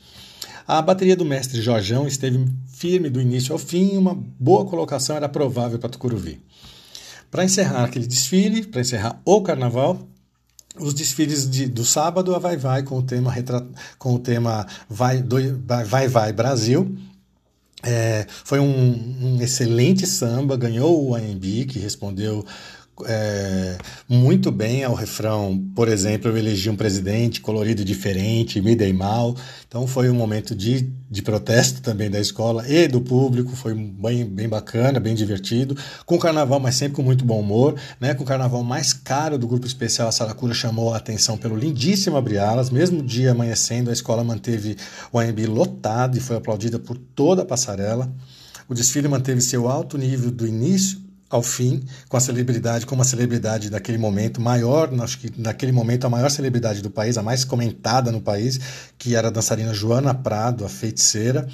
A 0.67 0.81
bateria 0.83 1.15
do 1.15 1.25
mestre 1.25 1.61
Jorjão 1.61 2.07
esteve 2.07 2.45
firme 2.67 3.09
do 3.09 3.19
início 3.19 3.53
ao 3.53 3.59
fim 3.59 3.95
e 3.95 3.97
uma 3.97 4.15
boa 4.39 4.65
colocação 4.65 5.15
era 5.15 5.27
provável 5.27 5.79
para 5.79 5.89
Tucuruvi. 5.89 6.39
Para 7.35 7.43
encerrar 7.43 7.83
aquele 7.83 8.07
desfile, 8.07 8.65
para 8.65 8.79
encerrar 8.79 9.21
o 9.25 9.41
carnaval, 9.41 10.07
os 10.79 10.93
desfiles 10.93 11.49
de, 11.49 11.67
do 11.67 11.83
sábado, 11.83 12.33
a 12.33 12.39
Vai 12.39 12.55
Vai 12.55 12.81
com 12.81 12.99
o 12.99 13.03
tema, 13.03 13.35
com 13.99 14.13
o 14.13 14.19
tema 14.19 14.65
Vai, 14.87 15.21
do, 15.21 15.35
Vai 15.85 16.07
Vai 16.07 16.31
Brasil. 16.31 16.97
É, 17.83 18.25
foi 18.29 18.61
um, 18.61 18.65
um, 19.21 19.41
excelente 19.41 20.07
samba, 20.07 20.55
ganhou 20.55 21.09
o 21.09 21.13
AMB, 21.13 21.65
que 21.65 21.77
respondeu 21.77 22.45
é, 23.05 23.77
muito 24.07 24.51
bem 24.51 24.83
ao 24.83 24.93
refrão, 24.93 25.61
por 25.75 25.89
exemplo, 25.89 26.31
eu 26.31 26.37
elegi 26.37 26.69
um 26.69 26.75
presidente 26.75 27.41
colorido 27.41 27.83
diferente, 27.83 28.61
me 28.61 28.75
dei 28.75 28.93
mal. 28.93 29.35
Então 29.67 29.85
foi 29.85 30.09
um 30.09 30.13
momento 30.13 30.55
de, 30.55 30.89
de 31.09 31.21
protesto 31.21 31.81
também 31.81 32.09
da 32.09 32.19
escola 32.19 32.65
e 32.67 32.87
do 32.87 33.01
público, 33.01 33.55
foi 33.55 33.73
bem, 33.73 34.25
bem 34.25 34.47
bacana, 34.47 34.99
bem 34.99 35.13
divertido. 35.13 35.75
Com 36.05 36.15
o 36.15 36.19
carnaval, 36.19 36.59
mas 36.59 36.75
sempre 36.75 36.95
com 36.95 37.03
muito 37.03 37.25
bom 37.25 37.41
humor. 37.41 37.75
Né? 37.99 38.13
Com 38.13 38.23
o 38.23 38.27
carnaval 38.27 38.63
mais 38.63 38.93
caro 38.93 39.37
do 39.37 39.47
grupo 39.47 39.67
especial, 39.67 40.07
a 40.07 40.11
Saracura 40.11 40.53
chamou 40.53 40.93
a 40.93 40.97
atenção 40.97 41.37
pelo 41.37 41.57
lindíssimo 41.57 42.15
Abrialas. 42.15 42.69
Mesmo 42.69 43.03
dia 43.03 43.31
amanhecendo, 43.31 43.89
a 43.89 43.93
escola 43.93 44.23
manteve 44.23 44.77
o 45.11 45.19
AMB 45.19 45.45
lotado 45.47 46.17
e 46.17 46.21
foi 46.21 46.37
aplaudida 46.37 46.79
por 46.79 46.97
toda 46.97 47.41
a 47.41 47.45
passarela. 47.45 48.09
O 48.69 48.73
desfile 48.73 49.07
manteve 49.07 49.41
seu 49.41 49.67
alto 49.67 49.97
nível 49.97 50.31
do 50.31 50.47
início 50.47 51.04
ao 51.35 51.43
fim 51.43 51.83
com 52.09 52.17
a 52.17 52.19
celebridade, 52.19 52.85
como 52.85 53.01
a 53.01 53.05
celebridade 53.05 53.69
daquele 53.69 53.97
momento 53.97 54.41
maior, 54.41 54.89
acho 55.01 55.19
que 55.19 55.31
naquele 55.37 55.71
momento 55.71 56.05
a 56.05 56.09
maior 56.09 56.31
celebridade 56.31 56.81
do 56.81 56.89
país, 56.89 57.17
a 57.17 57.23
mais 57.23 57.43
comentada 57.43 58.11
no 58.11 58.21
país, 58.21 58.59
que 58.97 59.15
era 59.15 59.27
a 59.27 59.31
dançarina 59.31 59.73
Joana 59.73 60.13
Prado, 60.13 60.65
a 60.65 60.69
feiticeira. 60.69 61.47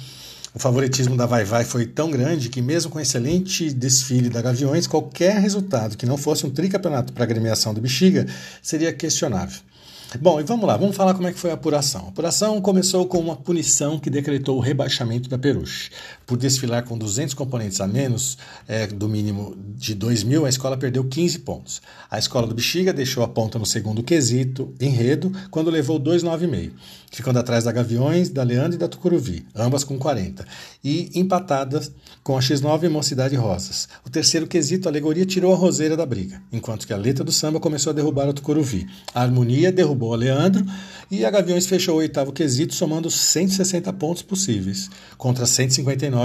O 0.54 0.58
favoritismo 0.58 1.16
da 1.16 1.24
Vai 1.24 1.44
Vai 1.44 1.64
foi 1.64 1.86
tão 1.86 2.10
grande 2.10 2.48
que, 2.48 2.60
mesmo 2.60 2.90
com 2.90 3.00
excelente 3.00 3.72
desfile 3.72 4.28
da 4.28 4.42
Gaviões, 4.42 4.86
qualquer 4.86 5.38
resultado 5.38 5.96
que 5.96 6.06
não 6.06 6.18
fosse 6.18 6.46
um 6.46 6.50
tricampeonato 6.50 7.12
para 7.12 7.24
a 7.24 7.26
agremiação 7.26 7.72
do 7.72 7.80
Bexiga 7.80 8.26
seria 8.62 8.92
questionável. 8.92 9.60
Bom, 10.20 10.38
e 10.38 10.42
vamos 10.42 10.66
lá, 10.66 10.76
vamos 10.76 10.94
falar 10.94 11.14
como 11.14 11.26
é 11.26 11.32
que 11.32 11.38
foi 11.38 11.50
a 11.50 11.54
apuração. 11.54 12.04
A 12.04 12.08
apuração 12.08 12.60
começou 12.60 13.06
com 13.06 13.18
uma 13.18 13.34
punição 13.34 13.98
que 13.98 14.10
decretou 14.10 14.58
o 14.58 14.60
rebaixamento 14.60 15.28
da 15.28 15.38
Peruche. 15.38 15.90
Por 16.32 16.38
desfilar 16.38 16.84
com 16.84 16.96
200 16.96 17.34
componentes 17.34 17.78
a 17.78 17.86
menos, 17.86 18.38
é, 18.66 18.86
do 18.86 19.06
mínimo 19.06 19.54
de 19.76 19.94
2 19.94 20.22
mil, 20.22 20.46
a 20.46 20.48
escola 20.48 20.78
perdeu 20.78 21.04
15 21.04 21.40
pontos. 21.40 21.82
A 22.10 22.18
escola 22.18 22.46
do 22.46 22.54
Bexiga 22.54 22.90
deixou 22.90 23.22
a 23.22 23.28
ponta 23.28 23.58
no 23.58 23.66
segundo 23.66 24.02
quesito, 24.02 24.72
enredo, 24.80 25.30
quando 25.50 25.68
levou 25.68 26.00
2,9,5, 26.00 26.72
ficando 27.10 27.38
atrás 27.38 27.64
da 27.64 27.72
Gaviões, 27.72 28.30
da 28.30 28.42
Leandro 28.42 28.76
e 28.76 28.78
da 28.78 28.88
Tucuruvi, 28.88 29.44
ambas 29.54 29.84
com 29.84 29.98
40, 29.98 30.46
e 30.82 31.10
empatadas 31.14 31.92
com 32.22 32.34
a 32.34 32.40
X9 32.40 32.84
e 32.84 32.88
Mocidade 32.88 33.36
Rosas. 33.36 33.86
O 34.06 34.08
terceiro 34.08 34.46
quesito, 34.46 34.88
a 34.88 34.90
alegoria, 34.90 35.26
tirou 35.26 35.52
a 35.52 35.56
roseira 35.56 35.98
da 35.98 36.06
briga, 36.06 36.42
enquanto 36.50 36.86
que 36.86 36.94
a 36.94 36.96
letra 36.96 37.22
do 37.22 37.32
samba 37.32 37.60
começou 37.60 37.90
a 37.90 37.94
derrubar 37.94 38.30
a 38.30 38.32
Tucuruvi. 38.32 38.86
A 39.14 39.20
harmonia 39.20 39.70
derrubou 39.70 40.14
a 40.14 40.16
Leandro 40.16 40.64
e 41.10 41.26
a 41.26 41.30
Gaviões 41.30 41.66
fechou 41.66 41.96
o 41.96 41.98
oitavo 41.98 42.32
quesito 42.32 42.74
somando 42.74 43.10
160 43.10 43.92
pontos 43.92 44.22
possíveis 44.22 44.88
contra 45.18 45.44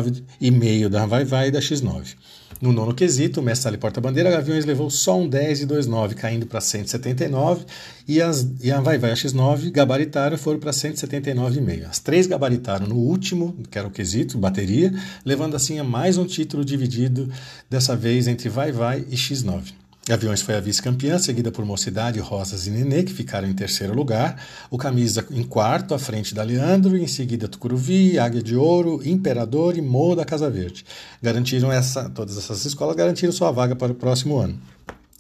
159,5 0.02 0.90
da 0.90 1.06
Vai 1.06 1.26
Vai 1.26 1.48
e 1.48 1.52
da 1.52 1.60
X9. 1.60 2.16
No 2.60 2.72
nono 2.72 2.94
quesito, 2.94 3.40
o 3.40 3.44
mestre 3.44 3.78
porta-bandeira, 3.78 4.32
Gaviões 4.32 4.66
levou 4.66 4.90
só 4.90 5.20
um 5.20 5.28
10 5.28 5.62
e 5.62 5.68
2,9, 5.68 6.16
caindo 6.16 6.48
para 6.48 6.60
179, 6.60 7.66
e, 8.08 8.22
as, 8.22 8.48
e 8.62 8.72
a 8.72 8.82
Vai 8.82 8.98
Vai 8.98 9.12
a 9.12 9.14
X9 9.14 9.70
gabaritaram 9.72 10.38
foram 10.38 10.60
para 10.60 10.72
179,5. 10.72 11.86
As 11.88 12.00
três 12.00 12.26
gabaritaram 12.26 12.88
no 12.88 12.96
último, 12.96 13.56
que 13.70 13.78
era 13.78 13.88
o 13.88 13.92
quesito, 13.92 14.38
bateria, 14.38 14.92
levando 15.24 15.56
assim 15.56 15.78
a 15.78 15.84
mais 15.84 16.18
um 16.18 16.26
título 16.26 16.66
dividido, 16.66 17.30
dessa 17.70 17.96
vez 17.96 18.28
entre 18.28 18.50
Vai 18.50 18.72
Vai 18.72 19.06
e 19.08 19.16
X9. 19.16 19.87
Gaviões 20.08 20.42
foi 20.42 20.56
a 20.56 20.62
vice-campeã, 20.62 21.20
seguida 21.20 21.52
por 21.52 21.66
Mocidade, 21.66 22.18
Rosas 22.22 22.66
e 22.66 22.70
Nenê, 22.70 23.04
que 23.04 23.12
ficaram 23.12 23.46
em 23.46 23.54
terceiro 23.54 23.94
lugar. 23.94 24.42
O 24.72 24.78
Camisa 24.78 25.26
em 25.32 25.44
quarto, 25.44 25.94
à 25.94 26.00
frente 26.00 26.34
da 26.34 26.44
Leandro, 26.44 26.96
em 26.96 27.08
seguida 27.08 27.46
Tucuruvi, 27.46 28.18
Águia 28.18 28.42
de 28.42 28.56
Ouro, 28.56 29.02
Imperador 29.04 29.78
e 29.78 29.82
Morro 29.82 30.16
da 30.16 30.24
Casa 30.24 30.50
Verde. 30.50 30.86
Garantiram 31.22 31.70
essa, 31.74 32.10
todas 32.10 32.38
essas 32.38 32.64
escolas 32.64 32.96
garantiram 32.96 33.34
sua 33.34 33.52
vaga 33.52 33.76
para 33.76 33.92
o 33.92 33.96
próximo 33.96 34.38
ano. 34.38 34.58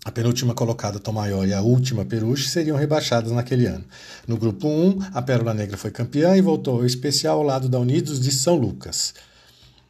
A 0.05 0.11
penúltima 0.11 0.53
colocada, 0.53 0.99
Tom 0.99 1.11
Maior, 1.11 1.45
e 1.45 1.53
a 1.53 1.61
última, 1.61 2.05
Peruche, 2.05 2.47
seriam 2.47 2.77
rebaixadas 2.77 3.33
naquele 3.33 3.65
ano. 3.65 3.83
No 4.25 4.37
grupo 4.37 4.69
1, 4.69 4.99
a 5.13 5.21
Pérola 5.21 5.53
Negra 5.53 5.75
foi 5.75 5.91
campeã 5.91 6.37
e 6.37 6.41
voltou 6.41 6.77
ao 6.77 6.85
especial 6.85 7.39
ao 7.39 7.43
lado 7.43 7.67
da 7.67 7.77
Unidos 7.77 8.21
de 8.21 8.31
São 8.31 8.55
Lucas. 8.55 9.13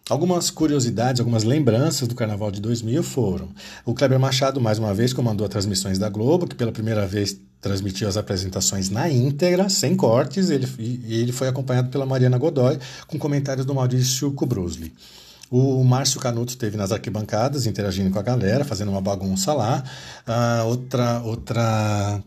Algumas 0.10 0.50
curiosidades, 0.50 1.20
algumas 1.20 1.44
lembranças 1.44 2.08
do 2.08 2.16
Carnaval 2.16 2.50
de 2.50 2.62
2000 2.62 3.04
foram: 3.04 3.50
o 3.86 3.94
Kleber 3.94 4.20
Machado, 4.20 4.62
mais 4.62 4.80
uma 4.80 4.94
vez, 4.94 5.12
comandou 5.12 5.46
as 5.46 5.52
transmissões 5.52 6.00
da 6.00 6.10
Globo, 6.10 6.48
que 6.48 6.56
pela 6.56 6.72
primeira 6.72 7.06
vez 7.06 7.38
transmitiu 7.60 8.08
as 8.08 8.16
apresentações 8.16 8.90
na 8.90 9.10
íntegra, 9.10 9.68
sem 9.68 9.96
cortes, 9.96 10.50
ele, 10.50 10.68
e 10.80 11.20
ele 11.20 11.32
foi 11.32 11.48
acompanhado 11.48 11.90
pela 11.90 12.06
Mariana 12.06 12.38
Godoy, 12.38 12.80
com 13.08 13.18
comentários 13.18 13.66
do 13.66 13.76
Maurício 13.76 14.32
Kubrusli. 14.32 14.94
O 15.50 15.84
Márcio 15.84 16.20
Canuto 16.20 16.52
esteve 16.52 16.78
nas 16.78 16.92
arquibancadas, 16.92 17.66
interagindo 17.66 18.12
com 18.12 18.20
a 18.20 18.22
galera, 18.22 18.66
fazendo 18.66 18.92
uma 18.92 19.02
bagunça 19.02 19.54
lá. 19.54 19.84
Uh, 20.28 20.68
outra, 20.68 21.22
outra 21.22 22.22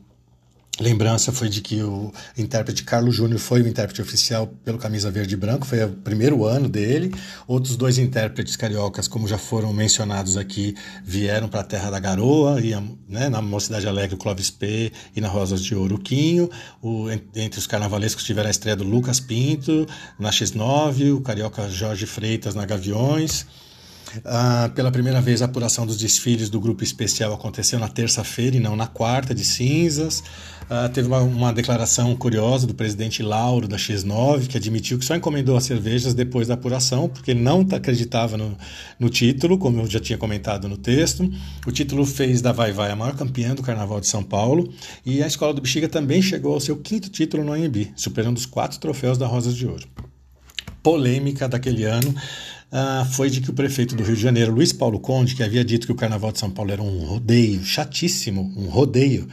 lembrança 0.80 1.30
foi 1.30 1.48
de 1.48 1.60
que 1.60 1.82
o 1.82 2.12
intérprete 2.36 2.82
Carlos 2.82 3.14
Júnior 3.14 3.38
foi 3.38 3.62
o 3.62 3.68
intérprete 3.68 4.00
oficial 4.00 4.46
pelo 4.64 4.78
Camisa 4.78 5.10
Verde 5.10 5.34
e 5.34 5.36
Branco, 5.36 5.66
foi 5.66 5.84
o 5.84 5.88
primeiro 5.88 6.44
ano 6.44 6.68
dele. 6.68 7.14
Outros 7.46 7.76
dois 7.76 7.98
intérpretes 7.98 8.56
cariocas, 8.56 9.06
como 9.06 9.28
já 9.28 9.36
foram 9.36 9.72
mencionados 9.72 10.36
aqui, 10.36 10.74
vieram 11.04 11.48
para 11.48 11.60
a 11.60 11.64
Terra 11.64 11.90
da 11.90 12.00
Garoa, 12.00 12.60
e, 12.60 12.74
né, 13.08 13.28
na 13.28 13.42
Mocidade 13.42 13.86
Alegre 13.86 14.14
o 14.14 14.18
Clóvis 14.18 14.50
P 14.50 14.90
e 15.14 15.20
na 15.20 15.28
Rosas 15.28 15.62
de 15.62 15.74
Ouro 15.74 15.96
o 15.96 16.00
Quinho. 16.00 16.48
O, 16.80 17.10
entre 17.10 17.58
os 17.58 17.66
carnavalescos 17.66 18.24
tiveram 18.24 18.48
a 18.48 18.50
estreia 18.50 18.76
do 18.76 18.84
Lucas 18.84 19.20
Pinto 19.20 19.86
na 20.18 20.30
X9, 20.30 21.14
o 21.16 21.20
carioca 21.20 21.68
Jorge 21.68 22.06
Freitas 22.06 22.54
na 22.54 22.64
Gaviões. 22.64 23.46
Ah, 24.24 24.70
pela 24.74 24.90
primeira 24.90 25.20
vez, 25.20 25.42
a 25.42 25.44
apuração 25.44 25.86
dos 25.86 25.96
desfiles 25.96 26.50
do 26.50 26.60
grupo 26.60 26.82
especial 26.82 27.32
aconteceu 27.32 27.78
na 27.78 27.88
terça-feira 27.88 28.56
e 28.56 28.60
não 28.60 28.76
na 28.76 28.86
quarta 28.86 29.34
de 29.34 29.44
cinzas. 29.44 30.22
Ah, 30.72 30.88
teve 30.88 31.08
uma, 31.08 31.20
uma, 31.20 31.52
declaração 31.52 32.14
curiosa 32.14 32.64
do 32.64 32.74
presidente 32.74 33.24
Lauro 33.24 33.66
da 33.66 33.76
X9, 33.76 34.46
que 34.46 34.56
admitiu 34.56 35.00
que 35.00 35.04
só 35.04 35.16
encomendou 35.16 35.56
as 35.56 35.64
cervejas 35.64 36.14
depois 36.14 36.46
da 36.46 36.54
apuração, 36.54 37.08
porque 37.08 37.34
não 37.34 37.66
acreditava 37.72 38.36
no, 38.36 38.56
no 38.98 39.10
título, 39.10 39.58
como 39.58 39.80
eu 39.80 39.90
já 39.90 39.98
tinha 39.98 40.16
comentado 40.16 40.68
no 40.68 40.76
texto. 40.76 41.28
O 41.66 41.72
título 41.72 42.06
fez 42.06 42.40
da 42.40 42.52
Vai 42.52 42.70
Vai 42.70 42.92
a 42.92 42.96
maior 42.96 43.16
campeã 43.16 43.52
do 43.52 43.62
Carnaval 43.62 44.00
de 44.00 44.06
São 44.06 44.22
Paulo. 44.22 44.72
E 45.04 45.22
a 45.22 45.26
Escola 45.26 45.52
do 45.52 45.60
Bexiga 45.60 45.88
também 45.88 46.22
chegou 46.22 46.54
ao 46.54 46.60
seu 46.60 46.76
quinto 46.76 47.08
título 47.08 47.42
no 47.42 47.52
AMB, 47.52 47.92
superando 47.96 48.36
os 48.36 48.46
quatro 48.46 48.78
troféus 48.78 49.18
da 49.18 49.26
Rosas 49.26 49.56
de 49.56 49.66
Ouro. 49.66 49.88
Polêmica 50.82 51.48
daquele 51.48 51.84
ano 51.84 52.14
ah, 52.72 53.04
foi 53.12 53.28
de 53.28 53.40
que 53.40 53.50
o 53.50 53.52
prefeito 53.52 53.96
do 53.96 54.02
Rio 54.02 54.14
de 54.14 54.22
Janeiro, 54.22 54.52
Luiz 54.52 54.72
Paulo 54.72 55.00
Conde, 55.00 55.34
que 55.34 55.42
havia 55.42 55.64
dito 55.64 55.86
que 55.86 55.92
o 55.92 55.96
Carnaval 55.96 56.30
de 56.30 56.38
São 56.38 56.50
Paulo 56.50 56.70
era 56.70 56.82
um 56.82 57.04
rodeio, 57.04 57.64
chatíssimo, 57.64 58.52
um 58.56 58.66
rodeio, 58.68 59.28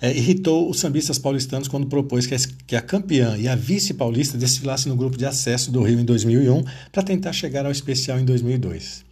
é, 0.00 0.16
irritou 0.16 0.68
os 0.68 0.80
sambistas 0.80 1.18
paulistanos 1.18 1.68
quando 1.68 1.86
propôs 1.86 2.26
que 2.26 2.34
a, 2.34 2.38
que 2.66 2.76
a 2.76 2.80
campeã 2.80 3.36
e 3.38 3.46
a 3.46 3.54
vice-paulista 3.54 4.36
desfilassem 4.36 4.90
no 4.90 4.96
grupo 4.96 5.16
de 5.16 5.24
acesso 5.24 5.70
do 5.70 5.82
Rio 5.82 6.00
em 6.00 6.04
2001 6.04 6.64
para 6.90 7.02
tentar 7.02 7.32
chegar 7.32 7.64
ao 7.64 7.72
especial 7.72 8.18
em 8.18 8.24
2002. 8.24 9.04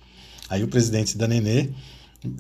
Aí 0.51 0.65
o 0.65 0.69
presidente 0.69 1.17
da 1.17 1.29
Nenê 1.29 1.69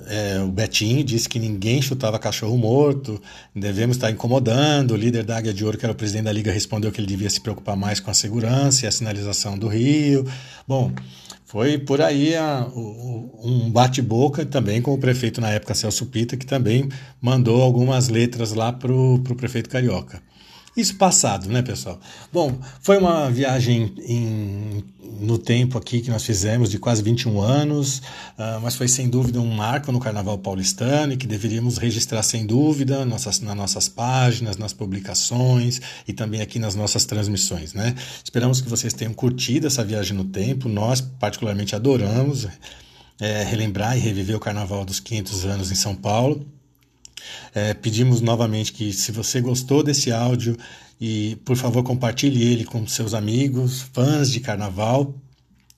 é, 0.08 0.40
o 0.40 0.48
Betinho 0.48 1.04
disse 1.04 1.28
que 1.28 1.38
ninguém 1.38 1.80
chutava 1.80 2.18
cachorro 2.18 2.56
morto, 2.58 3.20
devemos 3.54 3.96
estar 3.96 4.10
incomodando. 4.10 4.92
O 4.92 4.96
líder 4.96 5.24
da 5.24 5.38
Águia 5.38 5.54
de 5.54 5.64
Ouro, 5.64 5.78
que 5.78 5.84
era 5.84 5.92
o 5.92 5.96
presidente 5.96 6.24
da 6.24 6.32
liga, 6.32 6.50
respondeu 6.50 6.90
que 6.90 7.00
ele 7.00 7.06
devia 7.06 7.30
se 7.30 7.40
preocupar 7.40 7.76
mais 7.76 8.00
com 8.00 8.10
a 8.10 8.14
segurança 8.14 8.84
e 8.84 8.88
a 8.88 8.92
sinalização 8.92 9.56
do 9.56 9.68
rio. 9.68 10.26
Bom, 10.66 10.92
foi 11.44 11.78
por 11.78 12.02
aí 12.02 12.34
a, 12.34 12.66
o, 12.74 13.40
um 13.42 13.70
bate-boca 13.70 14.44
também 14.44 14.82
com 14.82 14.92
o 14.92 14.98
prefeito 14.98 15.40
na 15.40 15.50
época, 15.50 15.74
Celso 15.74 16.06
Pita, 16.06 16.36
que 16.36 16.44
também 16.44 16.88
mandou 17.20 17.62
algumas 17.62 18.08
letras 18.08 18.52
lá 18.52 18.72
para 18.72 18.92
o 18.92 19.20
prefeito 19.36 19.70
Carioca. 19.70 20.20
Isso 20.78 20.94
passado, 20.94 21.48
né, 21.48 21.60
pessoal? 21.60 21.98
Bom, 22.32 22.56
foi 22.80 22.98
uma 22.98 23.28
viagem 23.28 23.92
em, 23.98 24.84
no 25.18 25.36
tempo 25.36 25.76
aqui 25.76 26.00
que 26.00 26.08
nós 26.08 26.22
fizemos 26.22 26.70
de 26.70 26.78
quase 26.78 27.02
21 27.02 27.40
anos, 27.40 27.98
uh, 27.98 28.60
mas 28.62 28.76
foi 28.76 28.86
sem 28.86 29.08
dúvida 29.08 29.40
um 29.40 29.50
marco 29.52 29.90
no 29.90 29.98
Carnaval 29.98 30.38
paulistano 30.38 31.14
e 31.14 31.16
que 31.16 31.26
deveríamos 31.26 31.78
registrar 31.78 32.22
sem 32.22 32.46
dúvida 32.46 33.04
nossas, 33.04 33.40
nas 33.40 33.56
nossas 33.56 33.88
páginas, 33.88 34.56
nas 34.56 34.72
publicações 34.72 35.80
e 36.06 36.12
também 36.12 36.42
aqui 36.42 36.60
nas 36.60 36.76
nossas 36.76 37.04
transmissões, 37.04 37.74
né? 37.74 37.96
Esperamos 38.22 38.60
que 38.60 38.68
vocês 38.68 38.92
tenham 38.92 39.12
curtido 39.12 39.66
essa 39.66 39.82
viagem 39.82 40.16
no 40.16 40.26
tempo, 40.26 40.68
nós 40.68 41.00
particularmente 41.00 41.74
adoramos 41.74 42.46
é, 43.20 43.42
relembrar 43.42 43.96
e 43.96 44.00
reviver 44.00 44.36
o 44.36 44.40
Carnaval 44.40 44.84
dos 44.84 45.00
500 45.00 45.44
anos 45.44 45.72
em 45.72 45.74
São 45.74 45.96
Paulo. 45.96 46.46
É, 47.54 47.74
pedimos 47.74 48.20
novamente 48.20 48.72
que, 48.72 48.92
se 48.92 49.12
você 49.12 49.40
gostou 49.40 49.82
desse 49.82 50.12
áudio, 50.12 50.56
e 51.00 51.36
por 51.44 51.56
favor 51.56 51.82
compartilhe 51.82 52.42
ele 52.42 52.64
com 52.64 52.86
seus 52.86 53.14
amigos, 53.14 53.82
fãs 53.92 54.30
de 54.30 54.40
carnaval. 54.40 55.14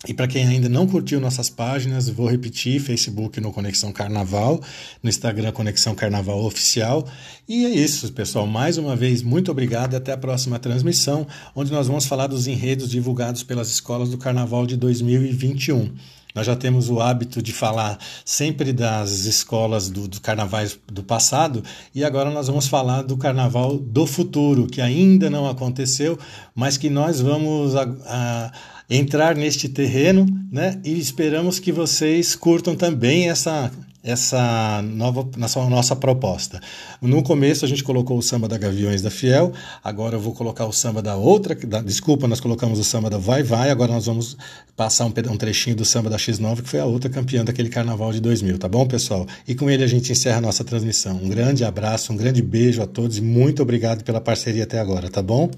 E 0.09 0.15
para 0.15 0.27
quem 0.27 0.47
ainda 0.47 0.67
não 0.67 0.87
curtiu 0.87 1.21
nossas 1.21 1.51
páginas, 1.51 2.09
vou 2.09 2.27
repetir: 2.27 2.81
Facebook 2.81 3.39
no 3.39 3.53
Conexão 3.53 3.93
Carnaval, 3.93 4.59
no 5.03 5.11
Instagram 5.11 5.53
Conexão 5.53 5.95
Carnaval 5.95 6.43
Oficial. 6.43 7.07
E 7.47 7.67
é 7.67 7.69
isso, 7.69 8.11
pessoal. 8.15 8.47
Mais 8.47 8.79
uma 8.79 8.97
vez, 8.97 9.23
muito 9.23 9.51
obrigado 9.51 9.93
e 9.93 9.97
até 9.97 10.13
a 10.13 10.17
próxima 10.17 10.59
transmissão, 10.59 11.27
onde 11.55 11.71
nós 11.71 11.87
vamos 11.87 12.07
falar 12.07 12.29
dos 12.29 12.47
enredos 12.47 12.89
divulgados 12.89 13.43
pelas 13.43 13.69
escolas 13.71 14.09
do 14.09 14.17
Carnaval 14.17 14.67
de 14.67 14.75
2021. 14.75 15.93
Nós 16.35 16.47
já 16.47 16.55
temos 16.55 16.89
o 16.89 17.01
hábito 17.01 17.43
de 17.43 17.53
falar 17.53 17.99
sempre 18.25 18.73
das 18.73 19.25
escolas 19.25 19.89
do, 19.89 20.07
do 20.07 20.21
carnavais 20.21 20.79
do 20.91 21.03
passado 21.03 21.63
e 21.95 22.05
agora 22.05 22.31
nós 22.31 22.47
vamos 22.47 22.67
falar 22.67 23.03
do 23.03 23.17
carnaval 23.17 23.77
do 23.77 24.07
futuro, 24.07 24.67
que 24.67 24.81
ainda 24.81 25.29
não 25.29 25.49
aconteceu, 25.49 26.19
mas 26.55 26.77
que 26.77 26.89
nós 26.89 27.21
vamos 27.21 27.75
a, 27.75 27.83
a, 28.07 28.53
entrar 28.89 29.35
neste 29.35 29.69
terreno 29.69 30.27
né? 30.51 30.81
e 30.85 30.99
esperamos 30.99 31.59
que 31.59 31.73
vocês 31.73 32.35
curtam 32.35 32.77
também 32.77 33.29
essa 33.29 33.71
essa 34.03 34.81
nova 34.83 35.29
nossa, 35.37 35.69
nossa 35.69 35.97
proposta. 35.97 36.61
No 37.03 37.23
começo 37.23 37.65
a 37.65 37.69
gente 37.69 37.85
colocou 37.85 38.17
o 38.17 38.23
samba 38.23 38.49
da 38.49 38.57
Gaviões 38.57 39.03
da 39.03 39.11
Fiel, 39.11 39.53
agora 39.85 40.17
eu 40.17 40.21
vou 40.21 40.33
colocar 40.33 40.65
o 40.67 40.73
samba 40.73 41.03
da 41.03 41.17
outra, 41.17 41.55
da, 41.55 41.83
desculpa, 41.83 42.27
nós 42.27 42.41
colocamos 42.41 42.79
o 42.79 42.85
samba 42.85 43.11
da 43.11 43.19
Vai 43.19 43.43
Vai, 43.43 43.71
agora 43.71 43.93
nós 43.93 44.07
vamos 44.07 44.37
passar 44.75 45.05
um, 45.05 45.13
um 45.31 45.37
trechinho 45.37 45.77
do 45.77 45.85
samba 45.85 46.09
da 46.09 46.17
X9, 46.17 46.63
que 46.63 46.69
foi 46.69 46.81
a 46.81 46.87
outra 46.87 47.11
campeã 47.11 47.45
daquele 47.45 47.69
carnaval 47.69 48.13
de 48.13 48.21
2000, 48.21 48.59
tá 48.59 48.69
bom, 48.69 48.87
pessoal? 48.87 49.27
E 49.47 49.55
com 49.55 49.69
ele 49.69 49.85
a 49.85 49.87
gente 49.87 50.11
encerra 50.11 50.39
a 50.39 50.43
nossa 50.43 50.65
transmissão. 50.65 51.17
Um 51.17 51.29
grande 51.29 51.65
abraço, 51.65 52.13
um 52.13 52.17
grande 52.17 52.41
beijo 52.41 52.83
a 52.83 52.87
todos 52.87 53.19
e 53.19 53.21
muito 53.21 53.63
obrigado 53.63 54.03
pela 54.03 54.21
parceria 54.21 54.65
até 54.65 54.79
agora, 54.79 55.11
tá 55.11 55.23
bom? 55.23 55.51